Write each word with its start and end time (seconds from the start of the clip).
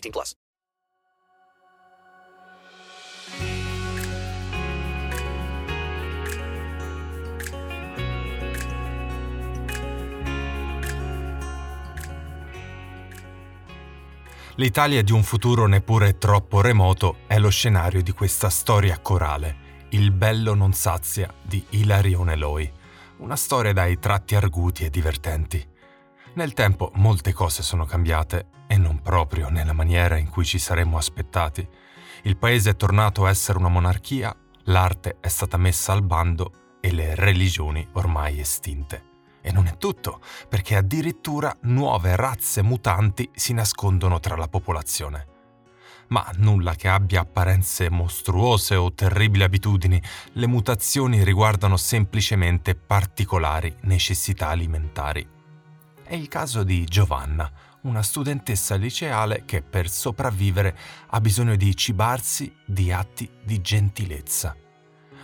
18 0.00 0.10
plus. 0.10 0.34
L'Italia 14.58 15.02
di 15.02 15.12
un 15.12 15.22
futuro 15.22 15.66
neppure 15.66 16.16
troppo 16.16 16.62
remoto 16.62 17.18
è 17.26 17.38
lo 17.38 17.50
scenario 17.50 18.02
di 18.02 18.12
questa 18.12 18.48
storia 18.48 18.98
corale, 19.00 19.64
Il 19.90 20.12
bello 20.12 20.54
non 20.54 20.72
sazia 20.72 21.32
di 21.42 21.62
Ilarione 21.70 22.36
Loi, 22.36 22.70
una 23.18 23.36
storia 23.36 23.74
dai 23.74 23.98
tratti 23.98 24.34
arguti 24.34 24.84
e 24.84 24.90
divertenti. 24.90 25.74
Nel 26.36 26.52
tempo 26.52 26.90
molte 26.96 27.32
cose 27.32 27.62
sono 27.62 27.86
cambiate 27.86 28.48
e 28.66 28.76
non 28.76 29.00
proprio 29.00 29.48
nella 29.48 29.72
maniera 29.72 30.18
in 30.18 30.28
cui 30.28 30.44
ci 30.44 30.58
saremmo 30.58 30.98
aspettati. 30.98 31.66
Il 32.24 32.36
paese 32.36 32.70
è 32.70 32.76
tornato 32.76 33.24
a 33.24 33.30
essere 33.30 33.56
una 33.56 33.70
monarchia, 33.70 34.36
l'arte 34.64 35.16
è 35.20 35.28
stata 35.28 35.56
messa 35.56 35.94
al 35.94 36.02
bando 36.02 36.76
e 36.82 36.92
le 36.92 37.14
religioni 37.14 37.88
ormai 37.92 38.38
estinte. 38.38 39.04
E 39.40 39.50
non 39.50 39.66
è 39.66 39.78
tutto, 39.78 40.20
perché 40.46 40.76
addirittura 40.76 41.56
nuove 41.62 42.14
razze 42.16 42.60
mutanti 42.60 43.30
si 43.34 43.54
nascondono 43.54 44.20
tra 44.20 44.36
la 44.36 44.48
popolazione. 44.48 45.26
Ma 46.08 46.30
nulla 46.34 46.74
che 46.74 46.88
abbia 46.88 47.22
apparenze 47.22 47.88
mostruose 47.88 48.74
o 48.74 48.92
terribili 48.92 49.42
abitudini, 49.42 50.02
le 50.32 50.46
mutazioni 50.46 51.24
riguardano 51.24 51.78
semplicemente 51.78 52.74
particolari 52.74 53.74
necessità 53.84 54.48
alimentari. 54.48 55.35
È 56.08 56.14
il 56.14 56.28
caso 56.28 56.62
di 56.62 56.84
Giovanna, 56.84 57.50
una 57.80 58.00
studentessa 58.00 58.76
liceale 58.76 59.42
che 59.44 59.60
per 59.60 59.90
sopravvivere 59.90 60.76
ha 61.08 61.20
bisogno 61.20 61.56
di 61.56 61.74
cibarsi 61.74 62.54
di 62.64 62.92
atti 62.92 63.28
di 63.42 63.60
gentilezza. 63.60 64.54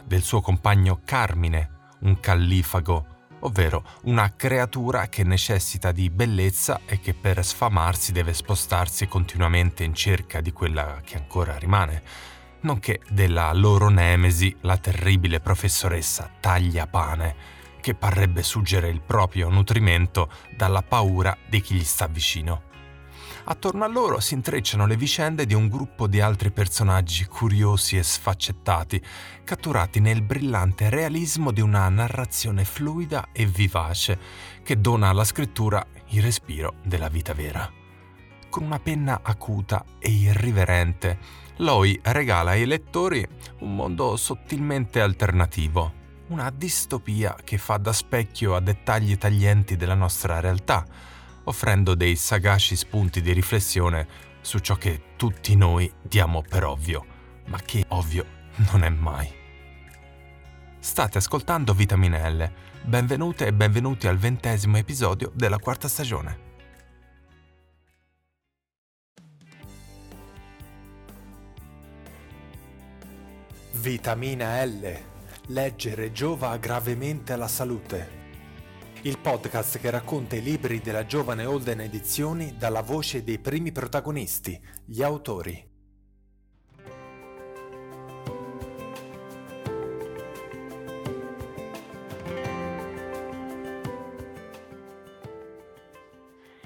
Del 0.04 0.22
suo 0.22 0.41
compagno 0.41 1.00
Carmine, 1.04 1.91
un 2.00 2.19
callifago 2.19 3.06
ovvero 3.44 3.84
una 4.03 4.34
creatura 4.34 5.06
che 5.06 5.22
necessita 5.22 5.93
di 5.93 6.10
bellezza 6.10 6.81
e 6.84 6.99
che 6.99 7.14
per 7.14 7.44
sfamarsi 7.44 8.10
deve 8.10 8.34
spostarsi 8.34 9.06
continuamente 9.06 9.84
in 9.84 9.94
cerca 9.94 10.41
di 10.41 10.50
quella 10.50 11.00
che 11.04 11.16
ancora 11.16 11.59
rimane, 11.59 12.03
nonché 12.62 13.00
della 13.09 13.53
loro 13.53 13.88
nemesi, 13.88 14.56
la 14.62 14.76
terribile 14.78 15.38
professoressa 15.38 16.28
Tagliapane, 16.41 17.60
che 17.82 17.94
parrebbe 17.94 18.43
suggere 18.43 18.88
il 18.88 19.03
proprio 19.03 19.50
nutrimento 19.50 20.31
dalla 20.56 20.81
paura 20.81 21.37
di 21.47 21.60
chi 21.60 21.75
gli 21.75 21.84
sta 21.84 22.06
vicino. 22.06 22.70
Attorno 23.44 23.84
a 23.84 23.88
loro 23.88 24.20
si 24.20 24.34
intrecciano 24.34 24.87
le 24.87 24.97
vicende 24.97 25.47
di 25.47 25.53
un 25.53 25.69
gruppo 25.69 26.06
di 26.06 26.20
altri 26.20 26.53
personaggi 26.53 27.26
curiosi 27.26 27.98
e 27.98 28.03
sfaccettati, 28.03 29.03
catturati 29.43 29.98
nel 29.98 30.22
brillante 30.22 30.88
realismo 30.88 31.50
di 31.50 31.60
una 31.60 31.88
narrazione 31.88 32.65
fluida 32.65 33.28
e 33.32 33.44
vivace 33.44 34.19
che 34.62 34.81
dona 34.81 35.09
alla 35.09 35.25
scrittura 35.25 35.84
il 36.10 36.22
respiro 36.22 36.76
della 36.84 37.09
vita 37.09 37.34
vera. 37.34 37.70
Con 38.49 38.62
una 38.64 38.78
penna 38.78 39.20
acuta 39.22 39.84
e 39.99 40.10
irriverente, 40.10 41.41
Loi 41.56 41.99
regala 42.03 42.53
ai 42.53 42.64
lettori 42.64 43.26
un 43.60 43.75
mondo 43.75 44.16
sottilmente 44.16 45.00
alternativo, 45.00 46.00
una 46.32 46.50
distopia 46.50 47.37
che 47.44 47.59
fa 47.59 47.76
da 47.76 47.93
specchio 47.93 48.56
a 48.56 48.60
dettagli 48.60 49.19
taglienti 49.19 49.76
della 49.76 49.94
nostra 49.94 50.41
realtà, 50.41 50.84
offrendo 51.44 51.94
dei 51.94 52.16
sagaci 52.16 52.75
spunti 52.75 53.20
di 53.20 53.32
riflessione 53.32 54.31
su 54.41 54.59
ciò 54.59 54.76
che 54.76 55.15
tutti 55.16 55.54
noi 55.54 55.93
diamo 56.00 56.43
per 56.43 56.65
ovvio, 56.65 57.04
ma 57.48 57.60
che 57.60 57.84
ovvio 57.88 58.25
non 58.70 58.82
è 58.82 58.88
mai. 58.88 59.31
State 60.78 61.19
ascoltando 61.19 61.75
Vitamine 61.75 62.31
L. 62.31 62.53
Benvenute 62.82 63.47
e 63.47 63.53
benvenuti 63.53 64.09
al 64.09 64.16
ventesimo 64.16 64.78
episodio 64.78 65.31
della 65.34 65.59
quarta 65.59 65.87
stagione. 65.87 66.50
Vitamina 73.72 74.64
L. 74.64 75.12
Leggere 75.48 76.12
giova 76.12 76.56
gravemente 76.56 77.32
alla 77.32 77.48
salute. 77.48 78.20
Il 79.03 79.19
podcast 79.19 79.80
che 79.80 79.91
racconta 79.91 80.36
i 80.36 80.42
libri 80.42 80.80
della 80.80 81.04
giovane 81.04 81.44
Holden 81.44 81.80
Edizioni 81.80 82.54
dalla 82.56 82.80
voce 82.80 83.25
dei 83.25 83.41
primi 83.41 83.72
protagonisti, 83.72 84.58
gli 84.84 85.02
autori. 85.02 85.70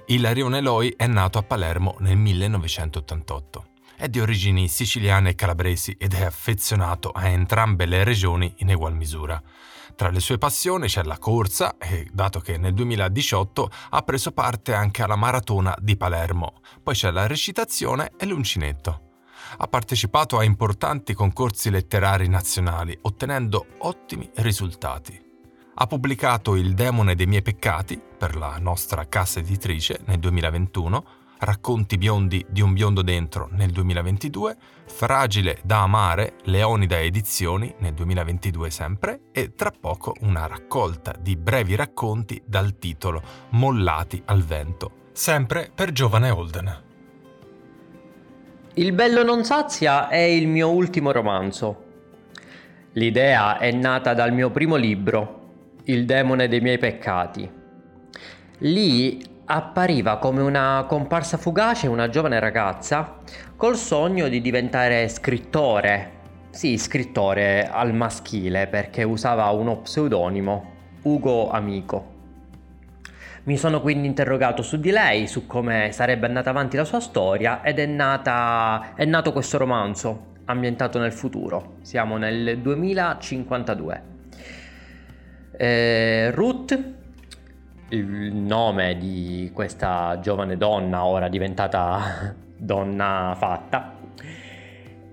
Ilarione 0.08 0.60
Loi 0.60 0.92
è 0.98 1.06
nato 1.06 1.38
a 1.38 1.42
Palermo 1.42 1.96
nel 2.00 2.18
1988. 2.18 3.75
È 3.98 4.08
di 4.08 4.20
origini 4.20 4.68
siciliane 4.68 5.30
e 5.30 5.34
calabresi 5.34 5.96
ed 5.98 6.12
è 6.12 6.22
affezionato 6.22 7.08
a 7.12 7.28
entrambe 7.28 7.86
le 7.86 8.04
regioni 8.04 8.52
in 8.58 8.68
egual 8.68 8.94
misura. 8.94 9.42
Tra 9.94 10.10
le 10.10 10.20
sue 10.20 10.36
passioni 10.36 10.86
c'è 10.86 11.02
la 11.02 11.16
corsa 11.16 11.78
e, 11.78 12.06
dato 12.12 12.40
che 12.40 12.58
nel 12.58 12.74
2018 12.74 13.70
ha 13.90 14.02
preso 14.02 14.32
parte 14.32 14.74
anche 14.74 15.02
alla 15.02 15.16
maratona 15.16 15.74
di 15.80 15.96
Palermo, 15.96 16.60
poi 16.82 16.92
c'è 16.92 17.10
la 17.10 17.26
recitazione 17.26 18.12
e 18.18 18.26
l'uncinetto. 18.26 19.00
Ha 19.56 19.66
partecipato 19.66 20.36
a 20.36 20.44
importanti 20.44 21.14
concorsi 21.14 21.70
letterari 21.70 22.28
nazionali, 22.28 22.98
ottenendo 23.00 23.64
ottimi 23.78 24.28
risultati. 24.34 25.18
Ha 25.74 25.86
pubblicato 25.86 26.54
Il 26.54 26.74
demone 26.74 27.14
dei 27.14 27.26
miei 27.26 27.40
peccati 27.40 27.98
per 28.18 28.36
la 28.36 28.58
nostra 28.58 29.08
casa 29.08 29.38
editrice 29.38 30.00
nel 30.04 30.18
2021, 30.18 31.04
Racconti 31.38 31.98
biondi 31.98 32.46
di 32.48 32.62
un 32.62 32.72
biondo 32.72 33.02
dentro 33.02 33.48
nel 33.52 33.70
2022, 33.70 34.56
Fragile 34.86 35.58
da 35.62 35.82
amare, 35.82 36.36
Leonida 36.44 36.98
Edizioni 36.98 37.74
nel 37.80 37.92
2022 37.92 38.70
sempre 38.70 39.20
e 39.32 39.52
tra 39.54 39.70
poco 39.70 40.14
una 40.20 40.46
raccolta 40.46 41.14
di 41.20 41.36
brevi 41.36 41.74
racconti 41.74 42.42
dal 42.46 42.78
titolo 42.78 43.22
Mollati 43.50 44.22
al 44.24 44.44
vento, 44.44 45.08
sempre 45.12 45.70
per 45.74 45.92
giovane 45.92 46.30
Holden. 46.30 46.82
Il 48.72 48.92
bello 48.92 49.22
non 49.22 49.44
sazia 49.44 50.08
è 50.08 50.16
il 50.16 50.48
mio 50.48 50.70
ultimo 50.70 51.12
romanzo. 51.12 51.84
L'idea 52.92 53.58
è 53.58 53.70
nata 53.72 54.14
dal 54.14 54.32
mio 54.32 54.50
primo 54.50 54.76
libro, 54.76 55.34
Il 55.84 56.06
demone 56.06 56.48
dei 56.48 56.60
miei 56.62 56.78
peccati. 56.78 57.48
Lì 58.60 59.35
appariva 59.46 60.18
come 60.18 60.42
una 60.42 60.84
comparsa 60.88 61.36
fugace 61.36 61.86
una 61.86 62.08
giovane 62.08 62.40
ragazza 62.40 63.18
col 63.56 63.76
sogno 63.76 64.28
di 64.28 64.40
diventare 64.40 65.08
scrittore. 65.08 66.12
Sì, 66.50 66.78
scrittore 66.78 67.68
al 67.68 67.94
maschile 67.94 68.66
perché 68.66 69.02
usava 69.02 69.48
uno 69.50 69.78
pseudonimo, 69.78 70.72
Ugo 71.02 71.50
Amico. 71.50 72.14
Mi 73.44 73.56
sono 73.56 73.80
quindi 73.80 74.08
interrogato 74.08 74.62
su 74.62 74.80
di 74.80 74.90
lei, 74.90 75.28
su 75.28 75.46
come 75.46 75.90
sarebbe 75.92 76.26
andata 76.26 76.50
avanti 76.50 76.76
la 76.76 76.84
sua 76.84 76.98
storia 76.98 77.62
ed 77.62 77.78
è, 77.78 77.86
nata, 77.86 78.94
è 78.96 79.04
nato 79.04 79.32
questo 79.32 79.58
romanzo 79.58 80.34
ambientato 80.46 80.98
nel 80.98 81.12
futuro. 81.12 81.76
Siamo 81.82 82.16
nel 82.16 82.58
2052. 82.58 84.02
Eh, 85.56 86.30
Ruth, 86.32 86.95
il 87.90 88.34
nome 88.34 88.96
di 88.96 89.50
questa 89.52 90.18
giovane 90.20 90.56
donna, 90.56 91.04
ora 91.04 91.28
diventata 91.28 92.34
donna 92.56 93.34
fatta, 93.38 93.94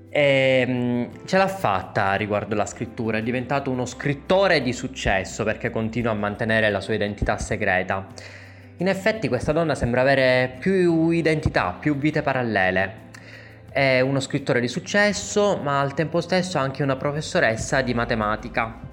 e, 0.09 0.65
mm, 0.67 1.03
ce 1.25 1.37
l'ha 1.37 1.47
fatta 1.47 2.13
riguardo 2.13 2.55
la 2.55 2.65
scrittura, 2.65 3.17
è 3.17 3.23
diventato 3.23 3.71
uno 3.71 3.85
scrittore 3.85 4.61
di 4.61 4.71
successo 4.71 5.43
perché 5.43 5.69
continua 5.69 6.11
a 6.11 6.15
mantenere 6.15 6.69
la 6.69 6.81
sua 6.81 6.93
identità 6.93 7.37
segreta. 7.37 8.07
In 8.77 8.87
effetti 8.87 9.27
questa 9.27 9.51
donna 9.51 9.75
sembra 9.75 10.01
avere 10.01 10.55
più 10.59 11.09
identità, 11.09 11.75
più 11.79 11.95
vite 11.97 12.21
parallele. 12.21 13.01
È 13.71 14.01
uno 14.01 14.19
scrittore 14.19 14.59
di 14.59 14.67
successo, 14.67 15.57
ma 15.57 15.79
al 15.79 15.93
tempo 15.93 16.21
stesso 16.21 16.57
anche 16.59 16.83
una 16.83 16.95
professoressa 16.95 17.81
di 17.81 17.93
matematica. 17.93 18.92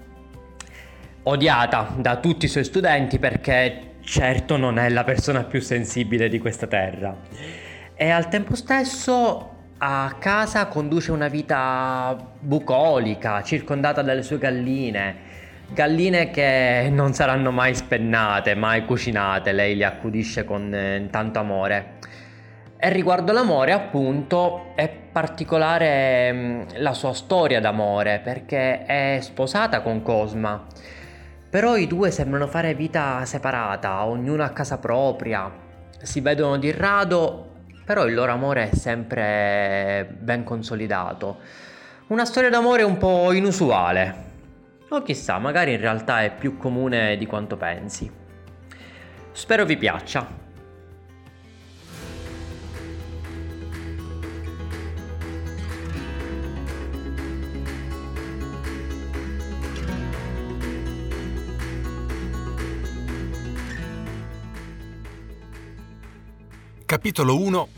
Odiata 1.23 1.95
da 1.99 2.17
tutti 2.17 2.47
i 2.47 2.49
suoi 2.49 2.65
studenti 2.65 3.19
perché 3.19 3.97
certo 4.03 4.57
non 4.57 4.79
è 4.79 4.89
la 4.89 5.05
persona 5.05 5.45
più 5.45 5.61
sensibile 5.61 6.31
di 6.31 6.39
questa 6.39 6.67
terra. 6.67 7.15
E 7.95 8.09
al 8.09 8.29
tempo 8.29 8.55
stesso 8.55 9.51
a 9.77 10.17
casa 10.19 10.67
conduce 10.67 11.13
una 11.13 11.29
vita 11.29 12.17
bucolica, 12.41 13.43
circondata 13.43 14.01
dalle 14.01 14.23
sue 14.23 14.39
galline. 14.39 15.29
Galline 15.69 16.31
che 16.31 16.89
non 16.91 17.13
saranno 17.13 17.51
mai 17.51 17.75
spennate, 17.75 18.55
mai 18.55 18.87
cucinate, 18.87 19.53
lei 19.53 19.77
li 19.77 19.85
accudisce 19.85 20.45
con 20.45 20.73
eh, 20.75 21.07
tanto 21.11 21.39
amore. 21.39 21.99
E 22.79 22.89
riguardo 22.89 23.33
l'amore, 23.33 23.73
appunto, 23.73 24.73
è 24.75 24.89
particolare 24.89 26.33
mm, 26.33 26.63
la 26.77 26.95
sua 26.95 27.13
storia 27.13 27.61
d'amore, 27.61 28.21
perché 28.25 28.87
è 28.87 29.19
sposata 29.21 29.83
con 29.83 30.01
Cosma. 30.01 30.67
Però 31.51 31.77
i 31.77 31.87
due 31.87 32.11
sembrano 32.11 32.47
fare 32.47 32.75
vita 32.75 33.25
separata, 33.25 34.05
ognuno 34.05 34.45
a 34.45 34.51
casa 34.51 34.79
propria. 34.79 35.51
Si 36.01 36.21
vedono 36.21 36.57
di 36.57 36.71
rado 36.71 37.51
però 37.91 38.07
il 38.07 38.15
loro 38.15 38.31
amore 38.31 38.71
è 38.71 38.75
sempre 38.77 40.15
ben 40.21 40.45
consolidato. 40.45 41.39
Una 42.07 42.25
storia 42.25 42.49
d'amore 42.49 42.85
un 42.85 42.99
po' 42.99 43.33
inusuale. 43.33 44.29
O 44.91 45.03
chissà, 45.03 45.39
magari 45.39 45.73
in 45.73 45.81
realtà 45.81 46.23
è 46.23 46.33
più 46.33 46.57
comune 46.57 47.17
di 47.17 47.27
quanto 47.27 47.57
pensi. 47.57 48.09
Spero 49.33 49.65
vi 49.65 49.77
piaccia. 49.77 50.25
Capitolo 67.01 67.41
1 67.41 67.69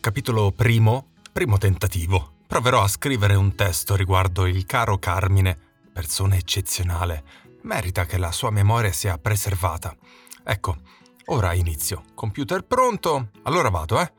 Capitolo 0.00 0.50
primo, 0.50 1.10
primo 1.30 1.56
tentativo. 1.56 2.32
Proverò 2.48 2.82
a 2.82 2.88
scrivere 2.88 3.36
un 3.36 3.54
testo 3.54 3.94
riguardo 3.94 4.44
il 4.44 4.66
caro 4.66 4.98
Carmine, 4.98 5.56
persona 5.92 6.34
eccezionale. 6.34 7.22
Merita 7.62 8.06
che 8.06 8.18
la 8.18 8.32
sua 8.32 8.50
memoria 8.50 8.90
sia 8.90 9.18
preservata. 9.18 9.96
Ecco, 10.42 10.78
ora 11.26 11.52
inizio. 11.52 12.02
Computer 12.14 12.64
pronto? 12.64 13.28
Allora 13.42 13.68
vado, 13.68 14.00
eh? 14.00 14.12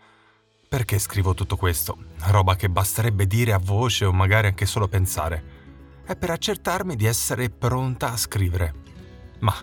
Perché 0.69 0.97
scrivo 0.97 1.33
tutto 1.33 1.57
questo? 1.57 1.97
Roba 2.27 2.55
che 2.55 2.69
basterebbe 2.69 3.27
dire 3.27 3.51
a 3.51 3.59
voce 3.59 4.05
o 4.05 4.13
magari 4.13 4.47
anche 4.47 4.65
solo 4.65 4.87
pensare. 4.87 5.43
È 6.05 6.15
per 6.15 6.29
accertarmi 6.29 6.95
di 6.95 7.05
essere 7.05 7.49
pronta 7.49 8.13
a 8.13 8.17
scrivere. 8.17 8.73
Ma 9.39 9.53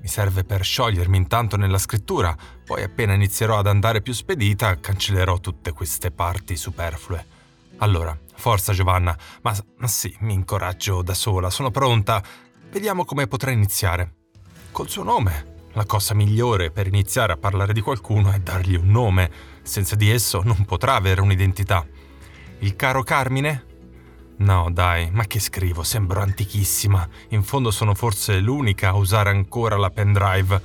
mi 0.00 0.08
serve 0.08 0.44
per 0.44 0.64
sciogliermi 0.64 1.16
intanto 1.16 1.56
nella 1.56 1.78
scrittura, 1.78 2.36
poi 2.64 2.82
appena 2.82 3.12
inizierò 3.12 3.58
ad 3.58 3.66
andare 3.66 4.00
più 4.00 4.12
spedita 4.12 4.80
cancellerò 4.80 5.38
tutte 5.38 5.72
queste 5.72 6.10
parti 6.10 6.56
superflue. 6.56 7.38
Allora, 7.78 8.18
forza 8.34 8.72
Giovanna, 8.72 9.16
ma, 9.42 9.54
ma 9.76 9.86
sì, 9.86 10.14
mi 10.20 10.34
incoraggio 10.34 11.02
da 11.02 11.14
sola, 11.14 11.50
sono 11.50 11.70
pronta. 11.70 12.22
Vediamo 12.70 13.04
come 13.04 13.26
potrei 13.26 13.54
iniziare. 13.54 14.14
Col 14.70 14.88
suo 14.88 15.02
nome. 15.02 15.58
La 15.74 15.84
cosa 15.84 16.14
migliore 16.14 16.70
per 16.70 16.88
iniziare 16.88 17.32
a 17.32 17.36
parlare 17.36 17.72
di 17.72 17.80
qualcuno 17.80 18.32
è 18.32 18.38
dargli 18.40 18.74
un 18.74 18.90
nome. 18.90 19.30
Senza 19.62 19.94
di 19.96 20.10
esso 20.10 20.42
non 20.42 20.64
potrà 20.64 20.94
avere 20.94 21.20
un'identità. 21.20 21.86
Il 22.58 22.76
caro 22.76 23.02
Carmine 23.02 23.64
No, 24.40 24.70
dai, 24.70 25.10
ma 25.10 25.24
che 25.24 25.38
scrivo? 25.38 25.82
Sembro 25.82 26.22
antichissima. 26.22 27.06
In 27.28 27.42
fondo 27.42 27.70
sono 27.70 27.94
forse 27.94 28.38
l'unica 28.38 28.88
a 28.88 28.94
usare 28.94 29.28
ancora 29.28 29.76
la 29.76 29.90
pendrive. 29.90 30.60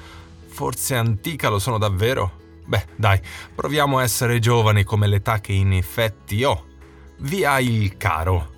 Forse 0.48 0.96
antica 0.96 1.50
lo 1.50 1.60
sono 1.60 1.78
davvero? 1.78 2.44
Beh, 2.66 2.86
dai, 2.96 3.20
proviamo 3.54 3.98
a 3.98 4.04
essere 4.04 4.40
giovani 4.40 4.86
come 4.86 5.08
l'età 5.08 5.42
che 5.42 5.52
in 5.52 5.74
effetti 5.74 6.42
ho. 6.46 6.68
Via 7.20 7.60
il 7.60 7.98
caro. 7.98 8.54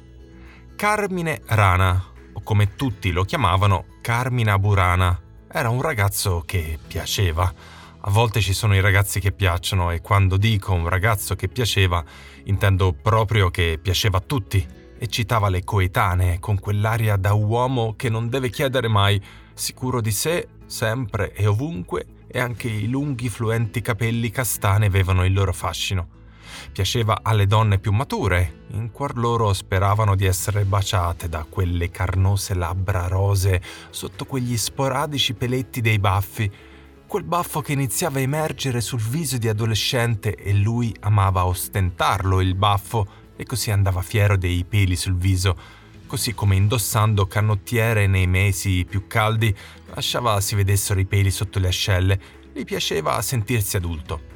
Carmine 0.75 1.41
Rana, 1.47 2.11
o 2.33 2.41
come 2.43 2.75
tutti 2.75 3.11
lo 3.11 3.23
chiamavano, 3.23 3.85
Carmina 4.01 4.59
Burana, 4.59 5.19
era 5.51 5.69
un 5.69 5.81
ragazzo 5.81 6.43
che 6.45 6.77
piaceva. 6.85 7.51
A 8.01 8.11
volte 8.11 8.39
ci 8.39 8.53
sono 8.53 8.75
i 8.75 8.81
ragazzi 8.81 9.19
che 9.19 9.31
piacciono 9.31 9.89
e 9.89 9.99
quando 9.99 10.37
dico 10.37 10.73
un 10.73 10.87
ragazzo 10.87 11.35
che 11.35 11.47
piaceva, 11.47 12.03
intendo 12.43 12.93
proprio 12.93 13.49
che 13.49 13.79
piaceva 13.81 14.19
a 14.19 14.21
tutti 14.21 14.85
e 14.97 15.07
citava 15.07 15.49
le 15.49 15.63
coetanee 15.63 16.39
con 16.39 16.59
quell'aria 16.59 17.15
da 17.15 17.33
uomo 17.33 17.93
che 17.95 18.09
non 18.09 18.29
deve 18.29 18.49
chiedere 18.49 18.87
mai, 18.87 19.21
sicuro 19.53 20.01
di 20.01 20.11
sé, 20.11 20.47
sempre 20.65 21.33
e 21.33 21.47
ovunque, 21.47 22.05
e 22.27 22.39
anche 22.39 22.67
i 22.67 22.87
lunghi 22.87 23.29
fluenti 23.29 23.81
capelli 23.81 24.29
castane 24.29 24.87
avevano 24.87 25.25
il 25.25 25.33
loro 25.33 25.53
fascino. 25.53 26.15
Piaceva 26.71 27.19
alle 27.21 27.45
donne 27.45 27.79
più 27.79 27.91
mature, 27.91 28.65
in 28.71 28.91
cuor 28.91 29.17
loro 29.17 29.53
speravano 29.53 30.15
di 30.15 30.25
essere 30.25 30.63
baciate 30.65 31.29
da 31.29 31.45
quelle 31.47 31.89
carnose 31.89 32.53
labbra 32.53 33.07
rose 33.07 33.61
sotto 33.89 34.25
quegli 34.25 34.57
sporadici 34.57 35.33
peletti 35.33 35.81
dei 35.81 35.99
baffi, 35.99 36.51
quel 37.07 37.23
baffo 37.23 37.61
che 37.61 37.71
iniziava 37.71 38.19
a 38.19 38.21
emergere 38.21 38.81
sul 38.81 38.99
viso 38.99 39.37
di 39.37 39.47
adolescente 39.47 40.35
e 40.35 40.53
lui 40.53 40.93
amava 40.99 41.45
ostentarlo 41.45 42.41
il 42.41 42.53
baffo 42.53 43.25
e 43.37 43.45
così 43.45 43.71
andava 43.71 44.01
fiero 44.01 44.35
dei 44.35 44.65
peli 44.65 44.97
sul 44.97 45.15
viso, 45.15 45.55
così 46.05 46.33
come 46.33 46.55
indossando 46.55 47.27
canottiere 47.27 48.07
nei 48.07 48.27
mesi 48.27 48.85
più 48.89 49.07
caldi 49.07 49.55
lasciava 49.93 50.41
si 50.41 50.55
vedessero 50.55 50.99
i 50.99 51.05
peli 51.05 51.31
sotto 51.31 51.59
le 51.59 51.67
ascelle, 51.67 52.19
gli 52.51 52.65
piaceva 52.65 53.21
sentirsi 53.21 53.77
adulto. 53.77 54.35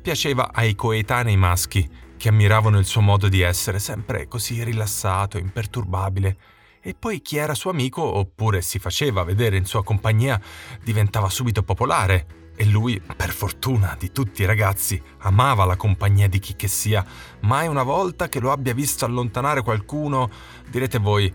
Piaceva 0.00 0.52
ai 0.52 0.74
coetanei 0.74 1.36
maschi, 1.36 1.86
che 2.16 2.28
ammiravano 2.28 2.78
il 2.78 2.86
suo 2.86 3.00
modo 3.00 3.28
di 3.28 3.40
essere, 3.40 3.78
sempre 3.78 4.28
così 4.28 4.62
rilassato, 4.62 5.36
imperturbabile, 5.36 6.36
e 6.80 6.94
poi 6.94 7.20
chi 7.20 7.36
era 7.36 7.54
suo 7.54 7.70
amico 7.70 8.02
oppure 8.02 8.62
si 8.62 8.78
faceva 8.78 9.24
vedere 9.24 9.56
in 9.56 9.64
sua 9.64 9.82
compagnia 9.82 10.40
diventava 10.82 11.30
subito 11.30 11.62
popolare 11.62 12.43
e 12.56 12.64
lui, 12.64 13.00
per 13.16 13.30
fortuna 13.30 13.96
di 13.98 14.12
tutti 14.12 14.42
i 14.42 14.46
ragazzi, 14.46 15.00
amava 15.18 15.64
la 15.64 15.76
compagnia 15.76 16.28
di 16.28 16.38
chi 16.38 16.54
che 16.56 16.68
sia. 16.68 17.04
Mai 17.40 17.66
una 17.66 17.82
volta 17.82 18.28
che 18.28 18.40
lo 18.40 18.52
abbia 18.52 18.74
visto 18.74 19.04
allontanare 19.04 19.62
qualcuno, 19.62 20.30
direte 20.70 20.98
voi, 20.98 21.32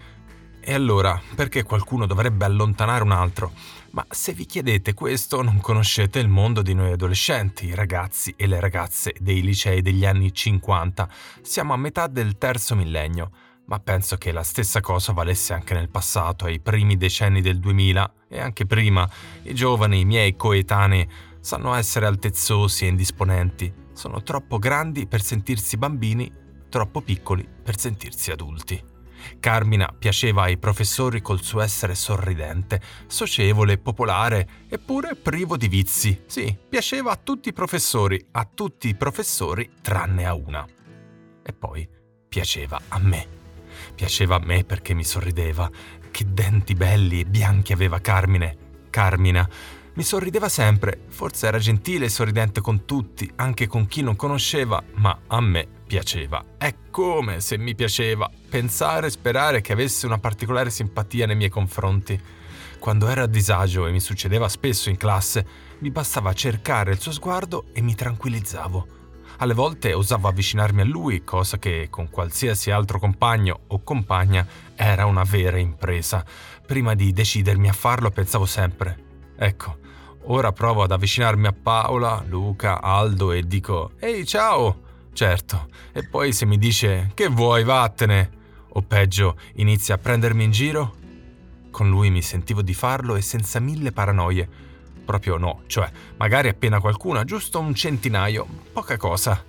e 0.61 0.73
allora 0.73 1.19
perché 1.35 1.63
qualcuno 1.63 2.05
dovrebbe 2.05 2.45
allontanare 2.45 3.03
un 3.03 3.11
altro? 3.11 3.53
Ma 3.91 4.05
se 4.09 4.33
vi 4.33 4.45
chiedete 4.45 4.93
questo 4.93 5.41
non 5.41 5.59
conoscete 5.59 6.19
il 6.19 6.27
mondo 6.27 6.61
di 6.61 6.73
noi 6.73 6.91
adolescenti, 6.91 7.65
i 7.65 7.75
ragazzi 7.75 8.33
e 8.37 8.45
le 8.45 8.59
ragazze 8.59 9.15
dei 9.19 9.41
licei 9.41 9.81
degli 9.81 10.05
anni 10.05 10.33
50. 10.33 11.09
Siamo 11.41 11.73
a 11.73 11.77
metà 11.77 12.07
del 12.07 12.37
terzo 12.37 12.75
millennio 12.75 13.31
ma 13.69 13.79
penso 13.79 14.17
che 14.17 14.31
la 14.31 14.41
stessa 14.41 14.81
cosa 14.81 15.13
valesse 15.13 15.53
anche 15.53 15.75
nel 15.75 15.89
passato, 15.89 16.45
ai 16.45 16.59
primi 16.59 16.97
decenni 16.97 17.39
del 17.39 17.59
2000 17.59 18.13
e 18.27 18.39
anche 18.39 18.65
prima. 18.65 19.07
I 19.43 19.53
giovani, 19.53 19.99
i 19.99 20.05
miei 20.05 20.35
coetanei, 20.35 21.07
sanno 21.39 21.75
essere 21.75 22.07
altezzosi 22.07 22.85
e 22.85 22.87
indisponenti, 22.87 23.71
sono 23.93 24.23
troppo 24.23 24.57
grandi 24.57 25.05
per 25.05 25.21
sentirsi 25.21 25.77
bambini, 25.77 26.31
troppo 26.67 27.01
piccoli 27.01 27.47
per 27.63 27.77
sentirsi 27.77 28.31
adulti. 28.31 28.83
Carmina 29.39 29.93
piaceva 29.97 30.43
ai 30.43 30.57
professori 30.57 31.21
col 31.21 31.43
suo 31.43 31.61
essere 31.61 31.93
sorridente, 31.93 32.81
socievole, 33.05 33.77
popolare, 33.77 34.47
eppure 34.67 35.13
privo 35.13 35.57
di 35.57 35.67
vizi. 35.67 36.23
Sì, 36.25 36.57
piaceva 36.67 37.11
a 37.11 37.19
tutti 37.21 37.49
i 37.49 37.53
professori, 37.53 38.25
a 38.31 38.49
tutti 38.51 38.87
i 38.87 38.95
professori 38.95 39.73
tranne 39.79 40.25
a 40.25 40.33
una. 40.33 40.65
E 41.43 41.53
poi 41.53 41.87
piaceva 42.27 42.79
a 42.87 42.97
me. 42.97 43.38
Piaceva 43.95 44.35
a 44.35 44.41
me 44.43 44.63
perché 44.63 44.93
mi 44.93 45.03
sorrideva. 45.03 45.69
Che 46.11 46.25
denti 46.27 46.73
belli 46.73 47.21
e 47.21 47.25
bianchi 47.25 47.73
aveva 47.73 47.99
Carmine. 47.99 48.57
Carmina. 48.89 49.47
Mi 49.93 50.03
sorrideva 50.03 50.47
sempre, 50.47 51.05
forse 51.09 51.47
era 51.47 51.57
gentile 51.57 52.05
e 52.05 52.09
sorridente 52.09 52.61
con 52.61 52.85
tutti, 52.85 53.29
anche 53.35 53.67
con 53.67 53.85
chi 53.85 54.01
non 54.01 54.15
conosceva, 54.15 54.81
ma 54.93 55.19
a 55.27 55.41
me 55.41 55.67
piaceva. 55.85 56.55
È 56.57 56.73
come 56.89 57.41
se 57.41 57.57
mi 57.57 57.75
piaceva 57.75 58.29
pensare 58.49 59.07
e 59.07 59.09
sperare 59.09 59.61
che 59.61 59.73
avesse 59.73 60.05
una 60.05 60.17
particolare 60.19 60.69
simpatia 60.69 61.25
nei 61.25 61.35
miei 61.35 61.49
confronti. 61.49 62.17
Quando 62.79 63.09
ero 63.09 63.23
a 63.23 63.27
disagio 63.27 63.87
e 63.87 63.91
mi 63.91 63.99
succedeva 63.99 64.47
spesso 64.47 64.89
in 64.89 64.95
classe, 64.95 65.45
mi 65.79 65.91
bastava 65.91 66.31
cercare 66.31 66.91
il 66.91 66.99
suo 66.99 67.11
sguardo 67.11 67.65
e 67.73 67.81
mi 67.81 67.93
tranquillizzavo. 67.93 68.98
Alle 69.41 69.53
volte 69.53 69.93
osavo 69.93 70.27
avvicinarmi 70.27 70.81
a 70.81 70.85
lui, 70.85 71.23
cosa 71.23 71.57
che 71.57 71.87
con 71.89 72.09
qualsiasi 72.09 72.71
altro 72.71 72.99
compagno 72.99 73.61
o 73.67 73.81
compagna 73.83 74.45
era 74.75 75.05
una 75.05 75.23
vera 75.23 75.57
impresa. 75.57 76.25
Prima 76.65 76.93
di 76.93 77.13
decidermi 77.13 77.69
a 77.69 77.73
farlo 77.73 78.11
pensavo 78.11 78.45
sempre, 78.45 79.31
ecco, 79.37 79.77
ora 80.23 80.51
provo 80.51 80.83
ad 80.83 80.91
avvicinarmi 80.91 81.47
a 81.47 81.53
Paola, 81.53 82.21
Luca, 82.27 82.81
Aldo 82.81 83.31
e 83.31 83.47
dico, 83.47 83.91
ehi 83.99 84.25
ciao! 84.25 84.87
Certo, 85.13 85.69
e 85.93 86.05
poi 86.05 86.33
se 86.33 86.45
mi 86.45 86.57
dice 86.57 87.11
che 87.13 87.29
vuoi, 87.29 87.63
vattene, 87.63 88.29
o 88.67 88.81
peggio, 88.81 89.37
inizia 89.53 89.95
a 89.95 89.97
prendermi 89.97 90.43
in 90.43 90.51
giro, 90.51 90.95
con 91.71 91.89
lui 91.89 92.09
mi 92.09 92.21
sentivo 92.21 92.61
di 92.61 92.73
farlo 92.73 93.15
e 93.15 93.21
senza 93.21 93.61
mille 93.61 93.93
paranoie. 93.93 94.68
Proprio 95.09 95.37
no, 95.37 95.63
cioè, 95.65 95.89
magari 96.17 96.49
appena 96.49 96.79
qualcuna, 96.79 97.23
giusto 97.23 97.59
un 97.59 97.73
centinaio, 97.73 98.45
poca 98.71 98.95
cosa. 98.95 99.43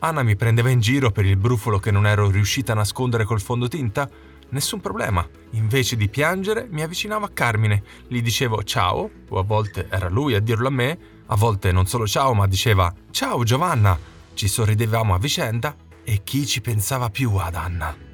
Anna 0.00 0.24
mi 0.24 0.34
prendeva 0.34 0.70
in 0.70 0.80
giro 0.80 1.12
per 1.12 1.24
il 1.24 1.36
brufolo 1.36 1.78
che 1.78 1.92
non 1.92 2.04
ero 2.04 2.28
riuscita 2.28 2.72
a 2.72 2.74
nascondere 2.74 3.22
col 3.22 3.40
fondotinta? 3.40 4.10
Nessun 4.48 4.80
problema. 4.80 5.24
Invece 5.50 5.94
di 5.94 6.08
piangere, 6.08 6.66
mi 6.68 6.82
avvicinavo 6.82 7.26
a 7.26 7.30
Carmine, 7.32 7.84
gli 8.08 8.22
dicevo 8.22 8.64
ciao, 8.64 9.08
o 9.28 9.38
a 9.38 9.44
volte 9.44 9.86
era 9.88 10.08
lui 10.08 10.34
a 10.34 10.40
dirlo 10.40 10.66
a 10.66 10.72
me, 10.72 10.98
a 11.26 11.36
volte 11.36 11.70
non 11.70 11.86
solo 11.86 12.08
ciao, 12.08 12.34
ma 12.34 12.48
diceva 12.48 12.92
ciao 13.12 13.44
Giovanna 13.44 13.96
ci 14.34 14.48
sorridevamo 14.48 15.14
a 15.14 15.18
vicenda 15.18 15.76
e 16.02 16.22
chi 16.24 16.44
ci 16.44 16.60
pensava 16.60 17.08
più 17.08 17.36
ad 17.36 17.54
Anna? 17.54 18.13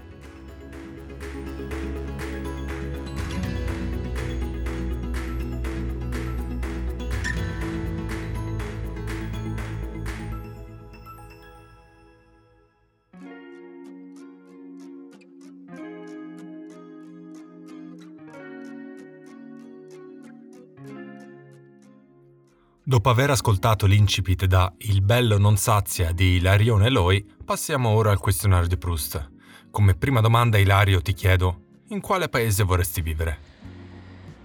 Dopo 22.90 23.08
aver 23.08 23.30
ascoltato 23.30 23.86
l'incipit 23.86 24.46
da 24.46 24.72
Il 24.78 25.00
bello 25.00 25.38
non 25.38 25.56
sazia 25.56 26.10
di 26.10 26.38
Ilarione 26.38 26.86
Eloi, 26.86 27.24
passiamo 27.44 27.90
ora 27.90 28.10
al 28.10 28.18
questionario 28.18 28.66
di 28.66 28.76
Proust. 28.76 29.30
Come 29.70 29.94
prima 29.94 30.20
domanda, 30.20 30.58
Ilario, 30.58 31.00
ti 31.00 31.12
chiedo: 31.12 31.66
in 31.90 32.00
quale 32.00 32.28
paese 32.28 32.64
vorresti 32.64 33.00
vivere? 33.00 33.38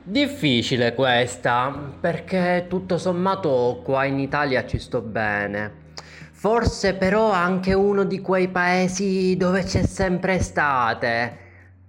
Difficile 0.04 0.94
questa, 0.94 1.72
perché 2.00 2.68
tutto 2.70 3.00
sommato 3.00 3.82
qua 3.84 4.06
in 4.06 4.20
Italia 4.20 4.64
ci 4.68 4.78
sto 4.78 5.02
bene. 5.02 5.94
Forse 6.32 6.94
però 6.94 7.32
anche 7.32 7.74
uno 7.74 8.04
di 8.04 8.22
quei 8.22 8.50
paesi 8.50 9.36
dove 9.38 9.64
c'è 9.64 9.88
sempre 9.88 10.36
estate. 10.36 11.38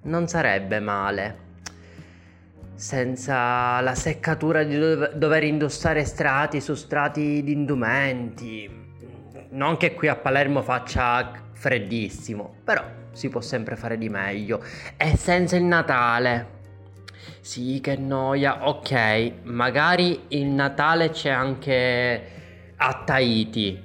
Non 0.04 0.26
sarebbe 0.26 0.80
male 0.80 1.44
senza 2.76 3.80
la 3.80 3.94
seccatura 3.94 4.62
di 4.62 4.78
dover 5.14 5.44
indossare 5.44 6.04
strati 6.04 6.60
su 6.60 6.74
strati 6.74 7.42
di 7.42 7.52
indumenti. 7.52 8.84
Non 9.50 9.76
che 9.76 9.94
qui 9.94 10.08
a 10.08 10.16
Palermo 10.16 10.62
faccia 10.62 11.32
freddissimo, 11.52 12.56
però 12.62 12.84
si 13.12 13.30
può 13.30 13.40
sempre 13.40 13.76
fare 13.76 13.96
di 13.96 14.10
meglio. 14.10 14.62
E 14.96 15.16
senza 15.16 15.56
il 15.56 15.64
Natale. 15.64 16.54
Sì, 17.40 17.80
che 17.80 17.96
noia. 17.96 18.68
Ok, 18.68 19.32
magari 19.44 20.24
il 20.28 20.46
Natale 20.46 21.10
c'è 21.10 21.30
anche 21.30 22.30
a 22.76 23.02
Tahiti. 23.04 23.82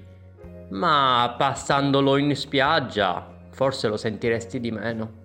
Ma 0.72 1.36
passandolo 1.38 2.18
in 2.18 2.36
spiaggia, 2.36 3.26
forse 3.52 3.88
lo 3.88 3.98
sentiresti 3.98 4.60
di 4.60 4.72
meno. 4.72 5.20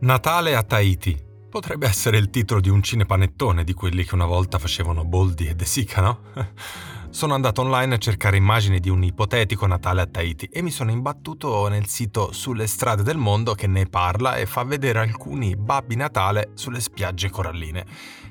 Natale 0.00 0.54
a 0.54 0.62
Tahiti. 0.62 1.30
Potrebbe 1.52 1.86
essere 1.86 2.16
il 2.16 2.30
titolo 2.30 2.62
di 2.62 2.70
un 2.70 2.82
cinepanettone 2.82 3.62
di 3.62 3.74
quelli 3.74 4.04
che 4.04 4.14
una 4.14 4.24
volta 4.24 4.58
facevano 4.58 5.04
Boldi 5.04 5.48
e 5.48 5.54
De 5.54 5.66
Sica, 5.66 6.00
no? 6.00 6.20
sono 7.10 7.34
andato 7.34 7.60
online 7.60 7.96
a 7.96 7.98
cercare 7.98 8.38
immagini 8.38 8.80
di 8.80 8.88
un 8.88 9.04
ipotetico 9.04 9.66
Natale 9.66 10.00
a 10.00 10.06
Tahiti 10.06 10.46
e 10.46 10.62
mi 10.62 10.70
sono 10.70 10.92
imbattuto 10.92 11.68
nel 11.68 11.88
sito 11.88 12.32
Sulle 12.32 12.66
strade 12.66 13.02
del 13.02 13.18
mondo 13.18 13.52
che 13.52 13.66
ne 13.66 13.84
parla 13.84 14.36
e 14.36 14.46
fa 14.46 14.62
vedere 14.64 15.00
alcuni 15.00 15.54
babbi 15.54 15.94
Natale 15.94 16.52
sulle 16.54 16.80
spiagge 16.80 17.28
coralline. 17.28 17.84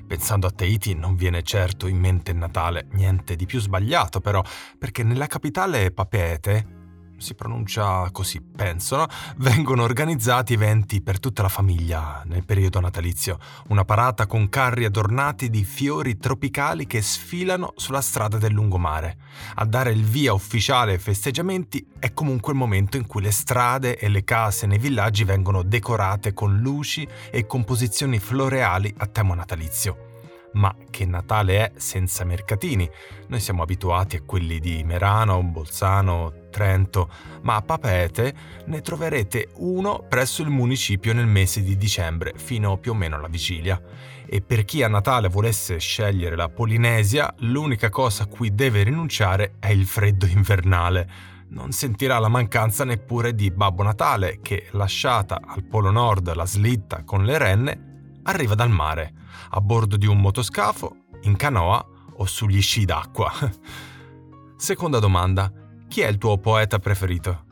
Pensando 0.04 0.48
a 0.48 0.50
Tahiti 0.50 0.96
non 0.96 1.14
viene 1.14 1.42
certo 1.42 1.86
in 1.86 2.00
mente 2.00 2.32
il 2.32 2.38
Natale, 2.38 2.88
niente 2.94 3.36
di 3.36 3.46
più 3.46 3.60
sbagliato 3.60 4.20
però, 4.20 4.42
perché 4.76 5.04
nella 5.04 5.28
capitale 5.28 5.92
Papeete, 5.92 6.81
si 7.22 7.34
pronuncia 7.34 8.08
così, 8.10 8.40
penso, 8.40 8.96
no? 8.96 9.06
vengono 9.38 9.82
organizzati 9.82 10.52
eventi 10.52 11.00
per 11.00 11.18
tutta 11.18 11.42
la 11.42 11.48
famiglia 11.48 12.22
nel 12.26 12.44
periodo 12.44 12.80
natalizio. 12.80 13.38
Una 13.68 13.84
parata 13.84 14.26
con 14.26 14.48
carri 14.48 14.84
adornati 14.84 15.48
di 15.48 15.64
fiori 15.64 16.18
tropicali 16.18 16.86
che 16.86 17.00
sfilano 17.00 17.72
sulla 17.76 18.00
strada 18.00 18.36
del 18.38 18.52
lungomare. 18.52 19.16
A 19.54 19.64
dare 19.64 19.92
il 19.92 20.04
via 20.04 20.32
ufficiale 20.32 20.92
ai 20.92 20.98
festeggiamenti 20.98 21.86
è 21.98 22.12
comunque 22.12 22.52
il 22.52 22.58
momento 22.58 22.96
in 22.96 23.06
cui 23.06 23.22
le 23.22 23.30
strade 23.30 23.96
e 23.96 24.08
le 24.08 24.24
case 24.24 24.66
nei 24.66 24.78
villaggi 24.78 25.24
vengono 25.24 25.62
decorate 25.62 26.34
con 26.34 26.58
luci 26.58 27.06
e 27.30 27.46
composizioni 27.46 28.18
floreali 28.18 28.92
a 28.98 29.06
tema 29.06 29.34
natalizio. 29.34 30.11
Ma 30.52 30.74
che 30.90 31.06
Natale 31.06 31.56
è 31.58 31.72
senza 31.76 32.24
mercatini? 32.24 32.88
Noi 33.28 33.40
siamo 33.40 33.62
abituati 33.62 34.16
a 34.16 34.22
quelli 34.22 34.58
di 34.58 34.82
Merano, 34.84 35.42
Bolzano, 35.42 36.48
Trento, 36.50 37.08
ma 37.42 37.56
a 37.56 37.62
Papete 37.62 38.34
ne 38.66 38.80
troverete 38.82 39.48
uno 39.56 40.04
presso 40.06 40.42
il 40.42 40.50
municipio 40.50 41.14
nel 41.14 41.26
mese 41.26 41.62
di 41.62 41.76
dicembre, 41.76 42.34
fino 42.36 42.76
più 42.76 42.92
o 42.92 42.94
meno 42.94 43.16
alla 43.16 43.28
vigilia. 43.28 43.80
E 44.26 44.42
per 44.42 44.64
chi 44.64 44.82
a 44.82 44.88
Natale 44.88 45.28
volesse 45.28 45.78
scegliere 45.78 46.36
la 46.36 46.50
Polinesia, 46.50 47.32
l'unica 47.38 47.88
cosa 47.88 48.24
a 48.24 48.26
cui 48.26 48.54
deve 48.54 48.82
rinunciare 48.82 49.54
è 49.58 49.68
il 49.68 49.86
freddo 49.86 50.26
invernale. 50.26 51.30
Non 51.48 51.72
sentirà 51.72 52.18
la 52.18 52.28
mancanza 52.28 52.84
neppure 52.84 53.34
di 53.34 53.50
Babbo 53.50 53.82
Natale, 53.82 54.40
che, 54.42 54.68
lasciata 54.72 55.40
al 55.44 55.64
Polo 55.64 55.90
Nord 55.90 56.32
la 56.34 56.46
slitta 56.46 57.02
con 57.04 57.24
le 57.24 57.36
renne, 57.36 57.91
arriva 58.24 58.54
dal 58.54 58.70
mare, 58.70 59.12
a 59.50 59.60
bordo 59.60 59.96
di 59.96 60.06
un 60.06 60.18
motoscafo, 60.18 60.96
in 61.22 61.36
canoa 61.36 61.84
o 62.16 62.26
sugli 62.26 62.60
sci 62.60 62.84
d'acqua. 62.84 63.32
Seconda 64.56 64.98
domanda. 64.98 65.50
Chi 65.88 66.00
è 66.00 66.08
il 66.08 66.18
tuo 66.18 66.38
poeta 66.38 66.78
preferito? 66.78 67.44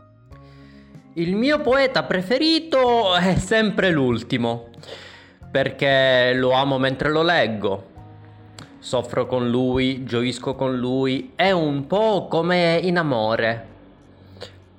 Il 1.14 1.34
mio 1.34 1.60
poeta 1.60 2.04
preferito 2.04 3.14
è 3.16 3.36
sempre 3.36 3.90
l'ultimo, 3.90 4.70
perché 5.50 6.32
lo 6.34 6.52
amo 6.52 6.78
mentre 6.78 7.10
lo 7.10 7.22
leggo. 7.22 7.88
Soffro 8.78 9.26
con 9.26 9.50
lui, 9.50 10.04
gioisco 10.04 10.54
con 10.54 10.78
lui, 10.78 11.32
è 11.34 11.50
un 11.50 11.86
po' 11.86 12.28
come 12.28 12.80
in 12.82 12.96
amore. 12.96 13.69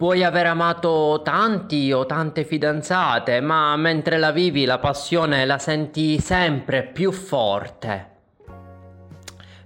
Puoi 0.02 0.24
aver 0.24 0.48
amato 0.48 1.22
tanti 1.24 1.92
o 1.92 2.08
tante 2.08 2.44
fidanzate, 2.44 3.40
ma 3.40 3.76
mentre 3.76 4.18
la 4.18 4.32
vivi 4.32 4.66
la 4.66 4.80
passione 4.80 5.46
la 5.46 5.60
senti 5.60 6.20
sempre 6.20 6.82
più 6.82 7.12
forte. 7.12 8.10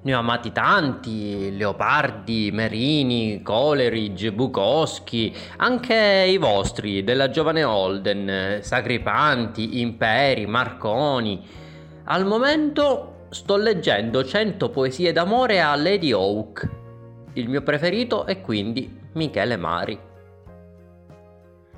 Ne 0.02 0.14
ho 0.14 0.20
amati 0.20 0.52
tanti, 0.52 1.56
Leopardi, 1.56 2.50
Merini, 2.52 3.42
Coleridge, 3.44 4.34
Bukowski, 4.34 5.34
anche 5.56 6.26
i 6.28 6.36
vostri, 6.36 7.06
della 7.06 7.30
giovane 7.30 7.64
Holden, 7.64 8.60
Sacripanti, 8.62 9.80
Imperi, 9.80 10.46
Marconi. 10.48 11.48
Al 12.08 12.26
momento 12.26 13.28
sto 13.30 13.56
leggendo 13.56 14.26
100 14.26 14.70
poesie 14.70 15.14
d'amore 15.14 15.62
a 15.62 15.74
Lady 15.78 16.12
Oak. 16.12 16.70
Il 17.36 17.48
mio 17.48 17.62
preferito 17.62 18.26
è 18.26 18.42
quindi 18.42 19.00
Michele 19.14 19.56
Mari. 19.56 20.14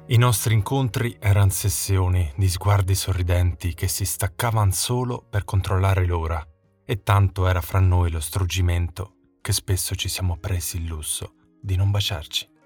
I 0.10 0.16
nostri 0.16 0.54
incontri 0.54 1.18
erano 1.20 1.50
sessioni 1.50 2.32
di 2.38 2.48
sguardi 2.48 2.96
sorridenti 2.96 3.74
che 3.74 3.90
si 3.90 4.06
staccavano 4.06 4.72
solo 4.72 5.22
per 5.30 5.44
controllare 5.44 6.06
l'ora, 6.06 6.42
e 6.86 7.04
tanto 7.04 7.46
era 7.46 7.60
fra 7.60 7.82
noi 7.82 8.10
lo 8.10 8.22
struggimento 8.22 9.16
che 9.42 9.52
spesso 9.52 9.96
ci 9.96 10.08
siamo 10.08 10.38
presi 10.38 10.78
il 10.78 10.86
lusso 10.86 11.34
di 11.62 11.76
non 11.76 11.92
baciarci. 11.92 12.57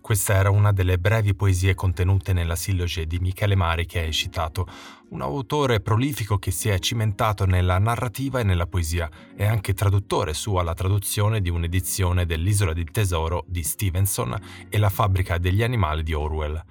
Questa 0.00 0.34
era 0.34 0.50
una 0.50 0.72
delle 0.72 0.98
brevi 0.98 1.34
poesie 1.34 1.74
contenute 1.74 2.32
nella 2.32 2.56
silloge 2.56 3.06
di 3.06 3.18
Michele 3.18 3.54
Mari 3.54 3.86
che 3.86 4.00
hai 4.00 4.12
citato, 4.12 4.66
un 5.10 5.22
autore 5.22 5.80
prolifico 5.80 6.38
che 6.38 6.50
si 6.50 6.68
è 6.68 6.78
cimentato 6.78 7.46
nella 7.46 7.78
narrativa 7.78 8.40
e 8.40 8.42
nella 8.42 8.66
poesia 8.66 9.08
e 9.36 9.46
anche 9.46 9.74
traduttore 9.74 10.34
su 10.34 10.54
alla 10.56 10.74
traduzione 10.74 11.40
di 11.40 11.50
un'edizione 11.50 12.26
dell'Isola 12.26 12.72
del 12.72 12.90
Tesoro 12.90 13.44
di 13.46 13.62
Stevenson 13.62 14.36
e 14.68 14.78
La 14.78 14.90
fabbrica 14.90 15.38
degli 15.38 15.62
animali 15.62 16.02
di 16.02 16.12
Orwell. 16.12 16.62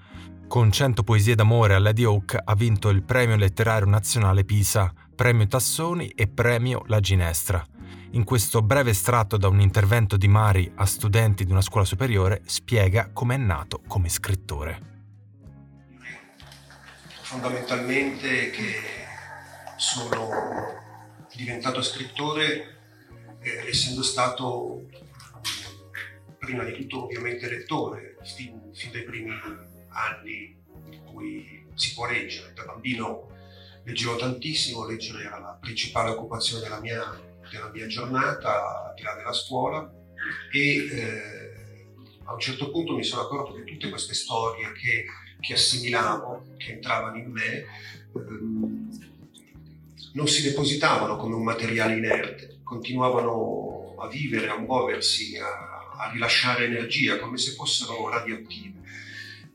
Con 0.48 0.72
100 0.72 1.04
poesie 1.04 1.36
d'amore 1.36 1.74
a 1.74 1.80
Lady 1.80 2.04
Oak 2.04 2.38
ha 2.44 2.56
vinto 2.56 2.90
il 2.90 3.02
Premio 3.04 3.36
Letterario 3.36 3.90
Nazionale 3.90 4.44
Pisa, 4.44 4.94
Premio 5.16 5.48
Tassoni 5.48 6.10
e 6.10 6.28
Premio 6.28 6.84
La 6.88 7.00
Ginestra 7.00 7.66
in 8.12 8.24
questo 8.24 8.62
breve 8.62 8.92
estratto 8.92 9.38
da 9.38 9.48
un 9.48 9.60
intervento 9.60 10.18
di 10.18 10.28
Mari 10.28 10.72
a 10.76 10.86
studenti 10.86 11.46
di 11.46 11.52
una 11.52 11.62
scuola 11.62 11.86
superiore, 11.86 12.42
spiega 12.46 13.10
come 13.12 13.36
è 13.36 13.38
nato 13.38 13.82
come 13.88 14.10
scrittore. 14.10 14.92
Fondamentalmente 17.22 18.52
che 18.52 18.76
sono 19.78 20.30
diventato 21.36 21.82
scrittore 21.82 22.78
eh, 23.40 23.68
essendo 23.68 24.04
stato 24.04 24.86
prima 26.38 26.64
di 26.64 26.74
tutto 26.74 27.06
ovviamente 27.06 27.50
lettore, 27.50 28.18
fin, 28.24 28.72
fin 28.74 28.92
dai 28.92 29.04
primi 29.04 29.32
anni 29.90 30.62
in 30.92 31.04
cui 31.06 31.66
si 31.74 31.94
può 31.94 32.08
leggere. 32.08 32.54
Da 32.54 32.66
bambino 32.66 33.30
leggevo 33.84 34.16
tantissimo, 34.16 34.86
leggere 34.86 35.24
era 35.24 35.40
la 35.40 35.58
principale 35.60 36.12
occupazione 36.12 36.64
della 36.64 36.80
mia 36.80 37.32
della 37.54 37.70
mia 37.70 37.86
giornata 37.86 38.88
al 38.90 38.94
di 38.96 39.04
là 39.04 39.14
della 39.14 39.32
scuola 39.32 39.88
e 40.52 40.88
eh, 40.90 41.86
a 42.24 42.34
un 42.34 42.40
certo 42.40 42.72
punto 42.72 42.96
mi 42.96 43.04
sono 43.04 43.22
accorto 43.22 43.54
che 43.54 43.64
tutte 43.64 43.90
queste 43.90 44.16
storie 44.16 44.72
che, 44.72 45.06
che 45.40 45.54
assimilavo, 45.54 46.56
che 46.58 46.72
entravano 46.72 47.18
in 47.18 47.32
me, 47.32 47.66
ehm, 48.16 48.90
non 50.14 50.28
si 50.28 50.42
depositavano 50.42 51.16
come 51.18 51.36
un 51.36 51.44
materiale 51.44 51.98
inerte, 51.98 52.60
continuavano 52.64 53.96
a 54.00 54.08
vivere, 54.08 54.50
a 54.50 54.58
muoversi, 54.58 55.38
a, 55.38 55.98
a 55.98 56.12
rilasciare 56.12 56.66
energia 56.66 57.20
come 57.20 57.38
se 57.38 57.52
fossero 57.52 58.10
radioattive 58.10 58.82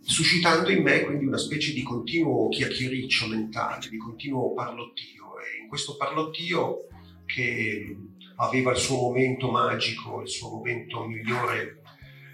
suscitando 0.01 0.71
in 0.71 0.83
me 0.83 1.05
quindi 1.05 1.27
una 1.27 1.37
specie 1.37 1.75
di 1.75 1.83
continuo 1.83 2.49
chiacchiericcio 2.49 3.27
mentale, 3.27 3.87
di 3.91 3.99
continuo 3.99 4.55
parlottio 4.55 5.39
e 5.39 5.61
in 5.61 5.69
questo 5.69 5.99
parlottio 5.99 6.88
che 7.29 7.97
aveva 8.37 8.73
il 8.73 8.79
suo 8.79 8.97
momento 8.97 9.51
magico, 9.51 10.23
il 10.23 10.29
suo 10.29 10.49
momento 10.49 11.05
migliore 11.07 11.83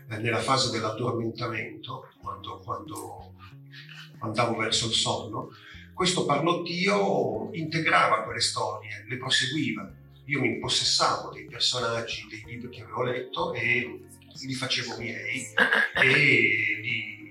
eh, 0.08 0.18
nella 0.18 0.38
fase 0.38 0.70
dell'addormentamento, 0.70 2.08
quando, 2.22 2.60
quando 2.60 3.34
andavo 4.20 4.56
verso 4.56 4.86
il 4.86 4.94
sonno, 4.94 5.50
questo 5.92 6.24
parlottio 6.24 7.50
integrava 7.52 8.22
quelle 8.22 8.40
storie, 8.40 9.04
le 9.08 9.16
proseguiva. 9.16 9.92
Io 10.26 10.40
mi 10.40 10.54
impossessavo 10.54 11.30
dei 11.30 11.44
personaggi 11.46 12.26
dei 12.28 12.42
libri 12.46 12.70
che 12.70 12.82
avevo 12.82 13.02
letto 13.02 13.52
e 13.52 14.00
li 14.46 14.54
facevo 14.54 14.96
miei 14.98 15.46
e 15.94 16.06
li, 16.06 17.23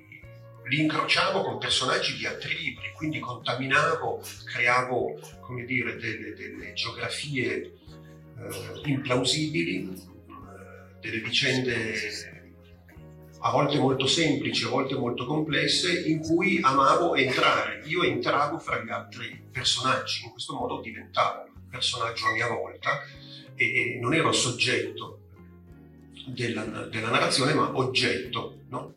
li 0.70 0.82
incrociavo 0.82 1.42
con 1.42 1.58
personaggi 1.58 2.16
di 2.16 2.26
altri 2.26 2.56
libri, 2.58 2.92
quindi 2.96 3.20
contaminavo, 3.20 4.22
creavo, 4.46 5.20
come 5.42 5.66
dire, 5.66 5.96
delle, 5.98 6.34
delle 6.34 6.74
geografie 6.74 7.54
eh, 7.54 8.82
implausibili, 8.86 9.90
eh, 9.90 11.00
delle 11.00 11.20
vicende 11.20 12.32
a 13.46 13.52
volte 13.52 13.78
molto 13.78 14.08
semplici, 14.08 14.64
a 14.64 14.70
volte 14.70 14.96
molto 14.96 15.26
complesse, 15.26 16.08
in 16.08 16.20
cui 16.20 16.60
amavo 16.62 17.16
entrare. 17.16 17.82
Io 17.88 18.04
entravo 18.04 18.58
fra 18.58 18.82
gli 18.82 18.90
altri 18.90 19.48
personaggi, 19.52 20.24
in 20.24 20.32
questo 20.32 20.54
modo 20.54 20.80
diventavo 20.80 21.50
personaggio 21.70 22.28
a 22.28 22.32
mia 22.32 22.48
volta 22.48 23.02
e 23.56 23.98
non 24.00 24.14
ero 24.14 24.32
soggetto 24.32 25.20
della, 26.26 26.64
della 26.64 27.10
narrazione, 27.10 27.54
ma 27.54 27.76
oggetto, 27.78 28.62
no? 28.70 28.94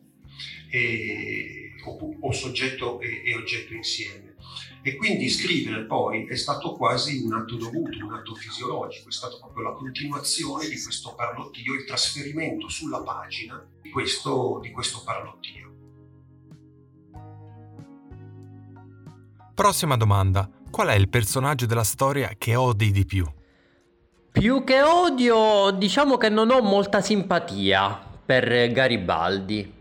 e, 0.69 1.56
o, 1.87 2.17
o, 2.19 2.31
soggetto 2.31 2.99
e, 2.99 3.23
e 3.25 3.35
oggetto 3.35 3.73
insieme. 3.73 4.35
E 4.81 4.95
quindi 4.95 5.29
scrivere 5.29 5.85
poi 5.85 6.27
è 6.27 6.35
stato 6.35 6.75
quasi 6.75 7.21
un 7.23 7.33
atto 7.33 7.55
dovuto, 7.55 8.05
un 8.05 8.13
atto 8.13 8.35
fisiologico, 8.35 9.09
è 9.09 9.11
stata 9.11 9.37
proprio 9.37 9.63
la 9.63 9.73
continuazione 9.73 10.67
di 10.67 10.81
questo 10.81 11.13
parlottio, 11.15 11.73
il 11.73 11.85
trasferimento 11.85 12.69
sulla 12.69 13.01
pagina 13.01 13.61
di 13.81 13.89
questo, 13.89 14.59
di 14.61 14.71
questo 14.71 15.01
parlottio. 15.03 15.65
Prossima 19.53 19.97
domanda. 19.97 20.49
Qual 20.69 20.87
è 20.87 20.93
il 20.93 21.09
personaggio 21.09 21.65
della 21.65 21.83
storia 21.83 22.31
che 22.37 22.55
odi 22.55 22.91
di 22.91 23.05
più? 23.05 23.25
Più 24.31 24.63
che 24.63 24.83
odio, 24.83 25.71
diciamo 25.71 26.17
che 26.17 26.29
non 26.29 26.51
ho 26.51 26.61
molta 26.61 27.01
simpatia 27.01 27.99
per 28.23 28.71
Garibaldi. 28.71 29.76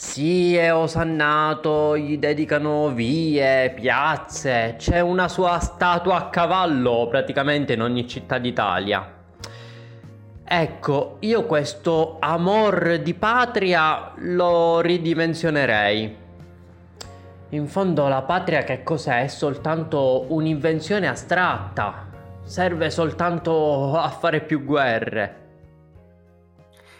Sì, 0.00 0.54
è 0.54 0.72
osannato, 0.72 1.98
gli 1.98 2.18
dedicano 2.18 2.90
vie, 2.90 3.72
piazze, 3.74 4.76
c'è 4.78 5.00
una 5.00 5.26
sua 5.26 5.58
statua 5.58 6.18
a 6.18 6.28
cavallo 6.28 7.08
praticamente 7.10 7.72
in 7.72 7.82
ogni 7.82 8.06
città 8.06 8.38
d'Italia. 8.38 9.12
Ecco, 10.44 11.16
io 11.18 11.46
questo 11.46 12.18
amor 12.20 12.98
di 12.98 13.12
patria 13.14 14.12
lo 14.18 14.78
ridimensionerei. 14.78 16.16
In 17.48 17.66
fondo 17.66 18.06
la 18.06 18.22
patria 18.22 18.62
che 18.62 18.84
cos'è? 18.84 19.24
È 19.24 19.26
soltanto 19.26 20.26
un'invenzione 20.28 21.08
astratta. 21.08 22.06
Serve 22.44 22.90
soltanto 22.90 23.98
a 23.98 24.10
fare 24.10 24.42
più 24.42 24.62
guerre. 24.62 25.47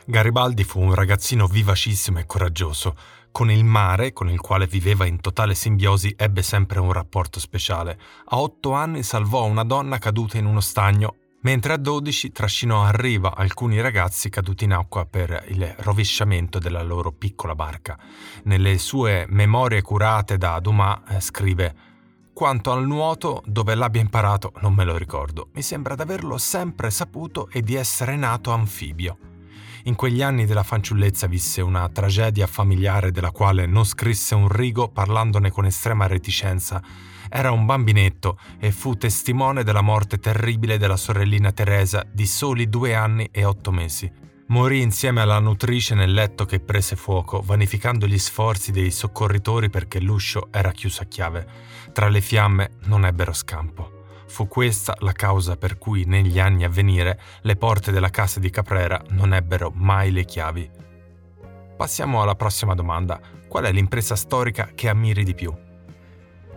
Garibaldi 0.06 0.64
fu 0.64 0.80
un 0.80 0.94
ragazzino 0.94 1.46
vivacissimo 1.46 2.18
e 2.18 2.26
coraggioso. 2.26 2.96
Con 3.30 3.50
il 3.50 3.64
mare, 3.64 4.12
con 4.12 4.28
il 4.28 4.40
quale 4.40 4.66
viveva 4.66 5.06
in 5.06 5.20
totale 5.20 5.54
simbiosi, 5.54 6.14
ebbe 6.16 6.42
sempre 6.42 6.80
un 6.80 6.92
rapporto 6.92 7.38
speciale. 7.40 7.98
A 8.26 8.40
otto 8.40 8.72
anni 8.72 9.02
salvò 9.02 9.44
una 9.44 9.64
donna 9.64 9.98
caduta 9.98 10.38
in 10.38 10.46
uno 10.46 10.60
stagno, 10.60 11.14
mentre 11.42 11.74
a 11.74 11.76
dodici 11.76 12.32
trascinò 12.32 12.82
a 12.82 12.90
riva 12.90 13.36
alcuni 13.36 13.80
ragazzi 13.80 14.28
caduti 14.28 14.64
in 14.64 14.72
acqua 14.72 15.04
per 15.06 15.44
il 15.48 15.74
rovesciamento 15.78 16.58
della 16.58 16.82
loro 16.82 17.12
piccola 17.12 17.54
barca. 17.54 17.98
Nelle 18.44 18.78
sue 18.78 19.26
memorie 19.28 19.82
curate 19.82 20.36
da 20.36 20.58
Dumas 20.58 21.00
eh, 21.08 21.20
scrive 21.20 21.74
quanto 22.32 22.70
al 22.70 22.86
nuoto, 22.86 23.42
dove 23.46 23.74
l'abbia 23.74 24.00
imparato, 24.00 24.52
non 24.60 24.72
me 24.72 24.84
lo 24.84 24.96
ricordo. 24.96 25.48
Mi 25.54 25.62
sembra 25.62 25.96
d'averlo 25.96 26.38
sempre 26.38 26.88
saputo 26.88 27.48
e 27.50 27.62
di 27.62 27.74
essere 27.74 28.14
nato 28.14 28.52
anfibio. 28.52 29.27
In 29.84 29.94
quegli 29.94 30.22
anni 30.22 30.44
della 30.44 30.62
fanciullezza 30.62 31.26
visse 31.26 31.60
una 31.60 31.88
tragedia 31.88 32.46
familiare 32.46 33.10
della 33.10 33.30
quale 33.30 33.66
non 33.66 33.84
scrisse 33.84 34.34
un 34.34 34.48
rigo 34.48 34.88
parlandone 34.88 35.50
con 35.50 35.66
estrema 35.66 36.06
reticenza. 36.06 36.82
Era 37.28 37.50
un 37.50 37.66
bambinetto 37.66 38.38
e 38.58 38.72
fu 38.72 38.96
testimone 38.96 39.62
della 39.62 39.82
morte 39.82 40.18
terribile 40.18 40.78
della 40.78 40.96
sorellina 40.96 41.52
Teresa 41.52 42.04
di 42.10 42.26
soli 42.26 42.68
due 42.68 42.94
anni 42.94 43.28
e 43.30 43.44
otto 43.44 43.70
mesi. 43.70 44.10
Morì 44.48 44.80
insieme 44.80 45.20
alla 45.20 45.38
nutrice 45.40 45.94
nel 45.94 46.12
letto 46.12 46.46
che 46.46 46.58
prese 46.58 46.96
fuoco, 46.96 47.42
vanificando 47.42 48.06
gli 48.06 48.18
sforzi 48.18 48.72
dei 48.72 48.90
soccorritori 48.90 49.68
perché 49.68 50.00
l'uscio 50.00 50.48
era 50.50 50.72
chiuso 50.72 51.02
a 51.02 51.06
chiave. 51.06 51.46
Tra 51.92 52.08
le 52.08 52.22
fiamme 52.22 52.78
non 52.84 53.04
ebbero 53.04 53.34
scampo. 53.34 53.97
Fu 54.28 54.46
questa 54.46 54.94
la 55.00 55.12
causa 55.12 55.56
per 55.56 55.78
cui 55.78 56.04
negli 56.04 56.38
anni 56.38 56.62
a 56.62 56.68
venire 56.68 57.18
le 57.40 57.56
porte 57.56 57.90
della 57.90 58.10
casa 58.10 58.38
di 58.38 58.50
Caprera 58.50 59.02
non 59.08 59.32
ebbero 59.32 59.72
mai 59.74 60.12
le 60.12 60.24
chiavi. 60.24 60.70
Passiamo 61.76 62.20
alla 62.20 62.34
prossima 62.34 62.74
domanda. 62.74 63.18
Qual 63.48 63.64
è 63.64 63.72
l'impresa 63.72 64.16
storica 64.16 64.70
che 64.74 64.88
ammiri 64.88 65.24
di 65.24 65.34
più? 65.34 65.52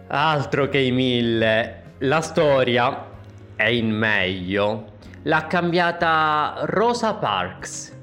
Altro 0.07 0.67
che 0.67 0.79
i 0.79 0.91
mille. 0.91 1.93
La 1.99 2.19
storia 2.19 3.07
è 3.55 3.67
in 3.69 3.89
meglio. 3.89 4.97
L'ha 5.23 5.47
cambiata 5.47 6.63
Rosa 6.65 7.13
Parks. 7.13 7.97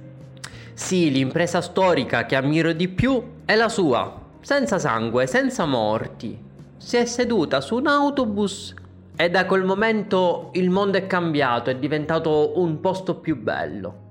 Sì, 0.72 1.10
l'impresa 1.10 1.60
storica 1.60 2.24
che 2.24 2.36
ammiro 2.36 2.72
di 2.72 2.88
più 2.88 3.42
è 3.44 3.54
la 3.54 3.68
sua. 3.68 4.18
Senza 4.40 4.78
sangue, 4.78 5.26
senza 5.26 5.66
morti. 5.66 6.40
Si 6.78 6.96
è 6.96 7.04
seduta 7.04 7.60
su 7.60 7.76
un 7.76 7.86
autobus 7.86 8.74
e 9.20 9.30
da 9.30 9.46
quel 9.46 9.64
momento 9.64 10.50
il 10.52 10.70
mondo 10.70 10.96
è 10.96 11.08
cambiato, 11.08 11.70
è 11.70 11.76
diventato 11.76 12.56
un 12.60 12.78
posto 12.78 13.18
più 13.18 13.36
bello. 13.36 14.06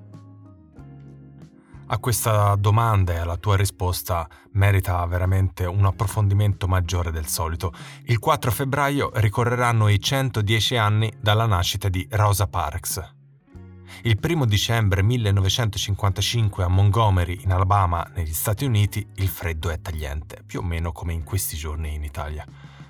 A 1.87 1.97
questa 1.99 2.55
domanda 2.55 3.13
e 3.13 3.17
alla 3.19 3.37
tua 3.37 3.55
risposta 3.55 4.27
merita 4.51 5.05
veramente 5.05 5.63
un 5.63 5.85
approfondimento 5.85 6.67
maggiore 6.67 7.11
del 7.11 7.25
solito. 7.25 7.71
Il 8.07 8.19
4 8.19 8.51
febbraio 8.51 9.11
ricorreranno 9.13 9.87
i 9.87 9.97
110 9.97 10.75
anni 10.75 11.09
dalla 11.17 11.45
nascita 11.45 11.87
di 11.87 12.05
Rosa 12.11 12.47
Parks. 12.47 13.13
Il 14.01 14.19
1 14.21 14.43
dicembre 14.43 15.01
1955 15.03 16.65
a 16.65 16.67
Montgomery, 16.67 17.43
in 17.43 17.53
Alabama, 17.53 18.05
negli 18.13 18.33
Stati 18.33 18.65
Uniti, 18.65 19.07
il 19.15 19.29
freddo 19.29 19.69
è 19.69 19.79
tagliente, 19.79 20.43
più 20.45 20.59
o 20.59 20.63
meno 20.63 20.91
come 20.91 21.13
in 21.13 21.23
questi 21.23 21.55
giorni 21.55 21.93
in 21.93 22.03
Italia. 22.03 22.45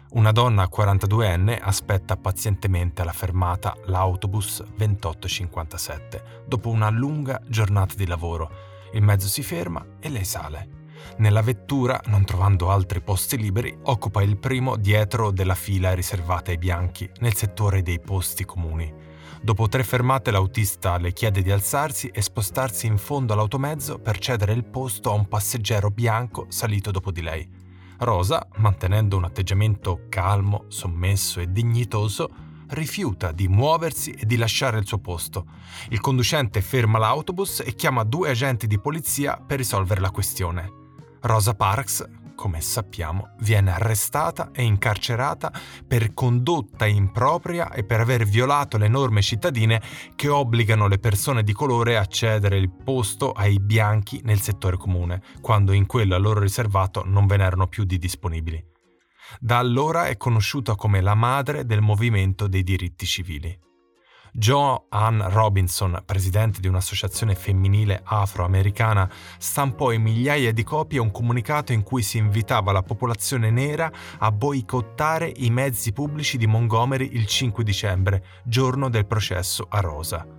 Una 0.09 0.31
donna 0.31 0.69
42enne 0.71 1.59
aspetta 1.61 2.15
pazientemente 2.15 3.01
alla 3.01 3.11
fermata 3.11 3.75
l'autobus 3.85 4.63
2857 4.63 6.43
dopo 6.47 6.69
una 6.69 6.89
lunga 6.89 7.41
giornata 7.45 7.93
di 7.95 8.07
lavoro 8.07 8.75
il 8.93 9.01
mezzo 9.01 9.27
si 9.27 9.43
ferma 9.43 9.85
e 9.99 10.09
lei 10.09 10.23
sale. 10.23 10.75
Nella 11.17 11.41
vettura, 11.41 12.01
non 12.05 12.25
trovando 12.25 12.71
altri 12.71 13.01
posti 13.01 13.37
liberi, 13.37 13.77
occupa 13.83 14.23
il 14.23 14.37
primo 14.37 14.75
dietro 14.77 15.31
della 15.31 15.55
fila 15.55 15.93
riservata 15.93 16.51
ai 16.51 16.57
bianchi, 16.57 17.09
nel 17.19 17.35
settore 17.35 17.81
dei 17.81 17.99
posti 17.99 18.45
comuni. 18.45 18.91
Dopo 19.41 19.67
tre 19.67 19.83
fermate 19.83 20.31
l'autista 20.31 20.97
le 20.97 21.13
chiede 21.13 21.41
di 21.41 21.51
alzarsi 21.51 22.07
e 22.07 22.21
spostarsi 22.21 22.87
in 22.87 22.97
fondo 22.97 23.33
all'automezzo 23.33 23.99
per 23.99 24.17
cedere 24.17 24.53
il 24.53 24.63
posto 24.63 25.11
a 25.11 25.13
un 25.13 25.27
passeggero 25.27 25.91
bianco 25.91 26.45
salito 26.49 26.89
dopo 26.91 27.11
di 27.11 27.21
lei. 27.21 27.56
Rosa, 27.99 28.47
mantenendo 28.57 29.17
un 29.17 29.23
atteggiamento 29.23 30.05
calmo, 30.09 30.65
sommesso 30.67 31.39
e 31.39 31.51
dignitoso, 31.51 32.29
rifiuta 32.69 33.31
di 33.31 33.47
muoversi 33.47 34.11
e 34.11 34.25
di 34.25 34.37
lasciare 34.37 34.77
il 34.77 34.85
suo 34.85 34.99
posto. 34.99 35.45
Il 35.89 35.99
conducente 35.99 36.61
ferma 36.61 36.99
l'autobus 36.99 37.61
e 37.61 37.73
chiama 37.73 38.03
due 38.03 38.29
agenti 38.29 38.67
di 38.67 38.79
polizia 38.79 39.37
per 39.37 39.57
risolvere 39.57 40.01
la 40.01 40.11
questione. 40.11 40.71
Rosa 41.21 41.53
Parks, 41.55 42.05
come 42.37 42.61
sappiamo, 42.61 43.31
viene 43.39 43.71
arrestata 43.71 44.51
e 44.53 44.61
incarcerata 44.61 45.51
per 45.85 46.13
condotta 46.13 46.85
impropria 46.85 47.71
e 47.71 47.83
per 47.83 47.99
aver 47.99 48.25
violato 48.25 48.77
le 48.77 48.87
norme 48.87 49.23
cittadine 49.23 49.81
che 50.15 50.29
obbligano 50.29 50.87
le 50.87 50.99
persone 50.99 51.41
di 51.41 51.51
colore 51.51 51.97
a 51.97 52.05
cedere 52.05 52.57
il 52.57 52.69
posto 52.71 53.31
ai 53.31 53.59
bianchi 53.59 54.21
nel 54.23 54.39
settore 54.39 54.77
comune, 54.77 55.23
quando 55.41 55.71
in 55.71 55.87
quello 55.87 56.13
a 56.13 56.19
loro 56.19 56.39
riservato 56.39 57.01
non 57.03 57.25
ve 57.25 57.37
n'erano 57.37 57.67
più 57.67 57.83
di 57.85 57.97
disponibili. 57.97 58.63
Da 59.39 59.57
allora 59.57 60.05
è 60.05 60.15
conosciuta 60.15 60.75
come 60.75 61.01
la 61.01 61.15
madre 61.15 61.65
del 61.65 61.81
movimento 61.81 62.47
dei 62.47 62.61
diritti 62.61 63.07
civili. 63.07 63.66
Jo 64.39 64.85
Ann 64.89 65.19
Robinson, 65.19 66.03
presidente 66.05 66.59
di 66.59 66.67
un'associazione 66.67 67.33
femminile 67.33 68.01
afroamericana, 68.03 69.09
stampò 69.39 69.91
in 69.91 70.03
migliaia 70.03 70.53
di 70.53 70.61
copie 70.61 70.99
un 70.99 71.09
comunicato 71.09 71.73
in 71.73 71.81
cui 71.81 72.03
si 72.03 72.19
invitava 72.19 72.71
la 72.71 72.83
popolazione 72.83 73.49
nera 73.49 73.91
a 74.19 74.31
boicottare 74.31 75.33
i 75.37 75.49
mezzi 75.49 75.91
pubblici 75.91 76.37
di 76.37 76.45
Montgomery 76.45 77.09
il 77.13 77.25
5 77.25 77.63
dicembre, 77.63 78.23
giorno 78.43 78.89
del 78.89 79.07
processo 79.07 79.65
a 79.67 79.79
Rosa. 79.79 80.36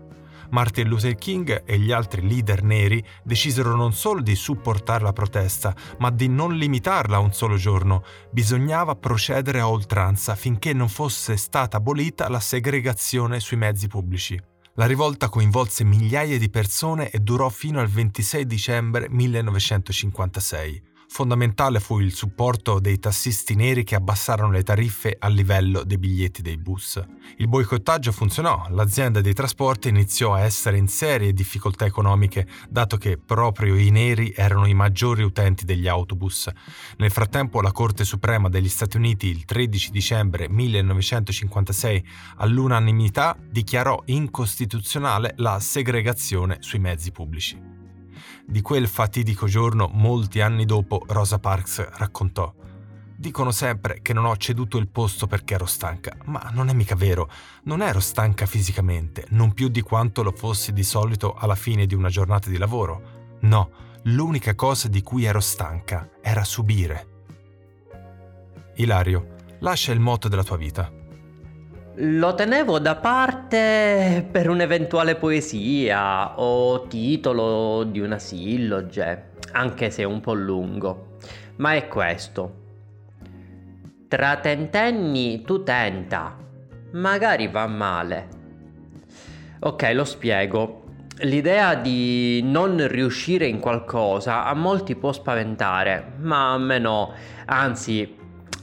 Martin 0.50 0.88
Luther 0.88 1.14
King 1.14 1.62
e 1.64 1.78
gli 1.78 1.92
altri 1.92 2.26
leader 2.26 2.62
neri 2.62 3.04
decisero 3.22 3.74
non 3.74 3.92
solo 3.92 4.20
di 4.20 4.34
supportare 4.34 5.04
la 5.04 5.12
protesta, 5.12 5.74
ma 5.98 6.10
di 6.10 6.28
non 6.28 6.56
limitarla 6.56 7.16
a 7.16 7.20
un 7.20 7.32
solo 7.32 7.56
giorno. 7.56 8.02
Bisognava 8.30 8.94
procedere 8.94 9.60
a 9.60 9.68
oltranza 9.68 10.34
finché 10.34 10.72
non 10.72 10.88
fosse 10.88 11.36
stata 11.36 11.76
abolita 11.76 12.28
la 12.28 12.40
segregazione 12.40 13.40
sui 13.40 13.56
mezzi 13.56 13.88
pubblici. 13.88 14.40
La 14.74 14.86
rivolta 14.86 15.28
coinvolse 15.28 15.82
migliaia 15.84 16.38
di 16.38 16.50
persone 16.50 17.10
e 17.10 17.18
durò 17.18 17.48
fino 17.48 17.80
al 17.80 17.88
26 17.88 18.46
dicembre 18.46 19.08
1956. 19.10 20.82
Fondamentale 21.10 21.80
fu 21.80 21.98
il 22.00 22.12
supporto 22.12 22.78
dei 22.78 22.98
tassisti 22.98 23.54
neri 23.54 23.82
che 23.82 23.94
abbassarono 23.94 24.52
le 24.52 24.62
tariffe 24.62 25.16
a 25.18 25.28
livello 25.28 25.82
dei 25.82 25.96
biglietti 25.96 26.42
dei 26.42 26.58
bus. 26.58 27.02
Il 27.38 27.48
boicottaggio 27.48 28.12
funzionò, 28.12 28.66
l'azienda 28.68 29.22
dei 29.22 29.32
trasporti 29.32 29.88
iniziò 29.88 30.34
a 30.34 30.40
essere 30.40 30.76
in 30.76 30.86
serie 30.86 31.32
difficoltà 31.32 31.86
economiche, 31.86 32.46
dato 32.68 32.98
che 32.98 33.16
proprio 33.16 33.74
i 33.74 33.90
neri 33.90 34.32
erano 34.36 34.66
i 34.66 34.74
maggiori 34.74 35.22
utenti 35.22 35.64
degli 35.64 35.88
autobus. 35.88 36.50
Nel 36.98 37.10
frattempo 37.10 37.62
la 37.62 37.72
Corte 37.72 38.04
Suprema 38.04 38.48
degli 38.48 38.68
Stati 38.68 38.98
Uniti 38.98 39.28
il 39.28 39.44
13 39.44 39.90
dicembre 39.90 40.48
1956 40.48 42.06
all'unanimità 42.36 43.36
dichiarò 43.50 44.00
incostituzionale 44.04 45.32
la 45.38 45.58
segregazione 45.58 46.58
sui 46.60 46.78
mezzi 46.78 47.10
pubblici. 47.10 47.77
Di 48.50 48.62
quel 48.62 48.88
fatidico 48.88 49.46
giorno, 49.46 49.90
molti 49.92 50.40
anni 50.40 50.64
dopo, 50.64 51.04
Rosa 51.08 51.38
Parks 51.38 51.86
raccontò. 51.98 52.50
Dicono 53.14 53.50
sempre 53.50 54.00
che 54.00 54.14
non 54.14 54.24
ho 54.24 54.34
ceduto 54.38 54.78
il 54.78 54.88
posto 54.88 55.26
perché 55.26 55.52
ero 55.52 55.66
stanca, 55.66 56.16
ma 56.24 56.48
non 56.54 56.70
è 56.70 56.72
mica 56.72 56.94
vero. 56.94 57.28
Non 57.64 57.82
ero 57.82 58.00
stanca 58.00 58.46
fisicamente, 58.46 59.26
non 59.32 59.52
più 59.52 59.68
di 59.68 59.82
quanto 59.82 60.22
lo 60.22 60.32
fossi 60.32 60.72
di 60.72 60.82
solito 60.82 61.34
alla 61.34 61.56
fine 61.56 61.84
di 61.84 61.94
una 61.94 62.08
giornata 62.08 62.48
di 62.48 62.56
lavoro. 62.56 63.36
No, 63.40 63.70
l'unica 64.04 64.54
cosa 64.54 64.88
di 64.88 65.02
cui 65.02 65.24
ero 65.24 65.40
stanca 65.40 66.08
era 66.22 66.42
subire. 66.42 67.06
Ilario, 68.76 69.34
lascia 69.58 69.92
il 69.92 70.00
motto 70.00 70.28
della 70.28 70.42
tua 70.42 70.56
vita. 70.56 70.97
Lo 72.00 72.36
tenevo 72.36 72.78
da 72.78 72.94
parte 72.94 74.24
per 74.30 74.48
un'eventuale 74.48 75.16
poesia 75.16 76.38
o 76.38 76.86
titolo 76.86 77.82
di 77.82 77.98
una 77.98 78.20
silloge, 78.20 79.30
anche 79.50 79.90
se 79.90 80.04
un 80.04 80.20
po' 80.20 80.34
lungo. 80.34 81.16
Ma 81.56 81.72
è 81.72 81.88
questo. 81.88 82.54
Tra 84.06 84.36
tentenni 84.36 85.42
tu 85.42 85.64
tenta, 85.64 86.36
magari 86.92 87.48
va 87.48 87.66
male. 87.66 88.28
Ok, 89.58 89.90
lo 89.92 90.04
spiego. 90.04 90.82
L'idea 91.22 91.74
di 91.74 92.40
non 92.44 92.86
riuscire 92.86 93.46
in 93.46 93.58
qualcosa 93.58 94.44
a 94.44 94.54
molti 94.54 94.94
può 94.94 95.10
spaventare, 95.10 96.12
ma 96.18 96.52
a 96.52 96.58
me 96.58 96.78
no. 96.78 97.12
Anzi, 97.46 98.16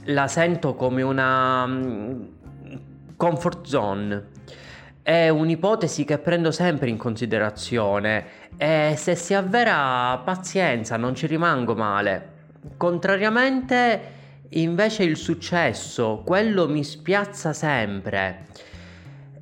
la 0.05 0.29
sento 0.29 0.75
come 0.75 1.01
una 1.01 1.67
comfort 3.15 3.65
zone. 3.65 4.23
È 5.01 5.29
un'ipotesi 5.29 6.03
che 6.03 6.17
prendo 6.17 6.51
sempre 6.51 6.89
in 6.89 6.97
considerazione 6.97 8.25
e 8.57 8.95
se 8.97 9.15
si 9.15 9.33
avvera 9.33 10.19
pazienza, 10.23 10.97
non 10.97 11.13
ci 11.13 11.27
rimango 11.27 11.75
male. 11.75 12.33
Contrariamente, 12.77 14.01
invece 14.49 15.03
il 15.03 15.17
successo, 15.17 16.23
quello 16.25 16.67
mi 16.67 16.83
spiazza 16.83 17.53
sempre. 17.53 18.47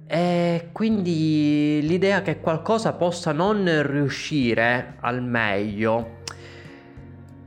E 0.05 0.69
quindi 0.71 1.79
l'idea 1.81 2.21
che 2.21 2.39
qualcosa 2.39 2.93
possa 2.93 3.31
non 3.31 3.63
riuscire 3.85 4.97
al 4.99 5.23
meglio 5.23 6.21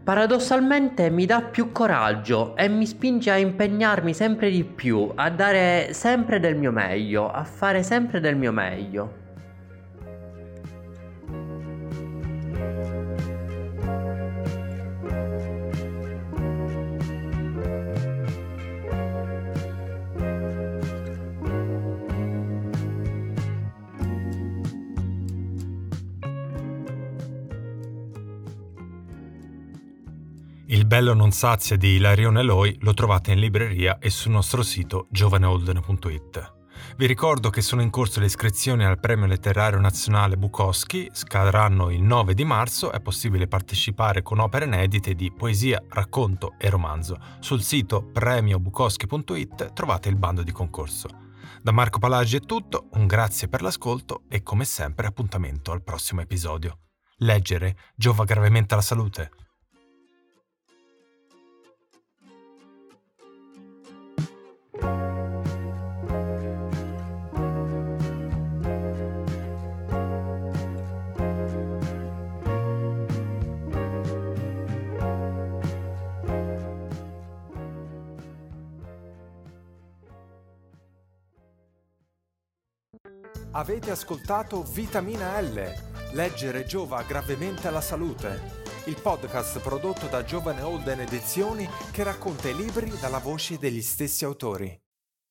paradossalmente 0.07 1.11
mi 1.11 1.27
dà 1.27 1.43
più 1.43 1.73
coraggio 1.73 2.55
e 2.55 2.69
mi 2.69 2.87
spinge 2.87 3.33
a 3.33 3.39
impegnarmi 3.39 4.15
sempre 4.15 4.51
di 4.51 4.63
più, 4.63 5.11
a 5.17 5.31
dare 5.31 5.93
sempre 5.95 6.39
del 6.39 6.55
mio 6.55 6.71
meglio, 6.71 7.29
a 7.29 7.43
fare 7.43 7.83
sempre 7.83 8.21
del 8.21 8.37
mio 8.37 8.53
meglio. 8.53 9.26
Il 30.87 30.93
bello 30.93 31.15
non 31.15 31.33
sazia 31.33 31.77
di 31.77 31.97
Ilarione 31.97 32.39
Eloi 32.39 32.77
lo 32.83 32.95
trovate 32.95 33.33
in 33.33 33.41
libreria 33.41 33.99
e 33.99 34.09
sul 34.09 34.31
nostro 34.31 34.63
sito 34.63 35.09
giovaneolden.it. 35.11 36.55
Vi 36.97 37.07
ricordo 37.07 37.51
che 37.51 37.61
sono 37.61 37.83
in 37.83 37.91
corso 37.91 38.21
le 38.21 38.27
iscrizioni 38.27 38.85
al 38.85 39.01
Premio 39.01 39.27
Letterario 39.27 39.81
Nazionale 39.81 40.37
Bukowski, 40.37 41.11
scadranno 41.13 41.91
il 41.91 42.03
9 42.03 42.35
di 42.35 42.45
marzo, 42.45 42.93
è 42.93 43.01
possibile 43.01 43.49
partecipare 43.49 44.23
con 44.23 44.39
opere 44.39 44.67
inedite 44.67 45.15
di 45.15 45.33
poesia, 45.33 45.83
racconto 45.89 46.55
e 46.57 46.71
romanzo. 46.71 47.19
Sul 47.41 47.63
sito 47.63 48.05
premiobukowski.it 48.05 49.73
trovate 49.73 50.09
il 50.09 50.15
bando 50.15 50.45
di 50.45 50.53
concorso. 50.53 51.09
Da 51.63 51.73
Marco 51.73 51.99
Palagi 51.99 52.37
è 52.37 52.41
tutto, 52.41 52.91
un 52.93 53.09
grazie 53.09 53.49
per 53.49 53.61
l'ascolto 53.61 54.23
e 54.29 54.45
come 54.45 54.65
sempre 54.65 55.09
appuntamento 55.09 55.73
al 55.73 55.83
prossimo 55.83 56.21
episodio. 56.21 56.79
Leggere 57.17 57.77
giova 57.97 58.23
gravemente 58.23 58.75
alla 58.75 58.85
salute. 58.85 59.46
Avete 83.57 83.91
ascoltato 83.91 84.63
Vitamina 84.65 85.41
L. 85.41 85.73
Leggere 86.13 86.67
giova 86.67 87.03
gravemente 87.05 87.69
alla 87.69 87.81
salute. 87.81 88.39
Il 88.85 89.01
podcast 89.01 89.61
prodotto 89.61 90.09
da 90.09 90.23
Giovane 90.25 90.61
Holden 90.61 91.01
Edizioni 91.01 91.67
che 91.91 92.03
racconta 92.03 92.51
i 92.51 92.55
libri 92.55 92.93
dalla 93.01 93.17
voce 93.19 93.57
degli 93.57 93.81
stessi 93.81 94.27
autori. 94.27 94.86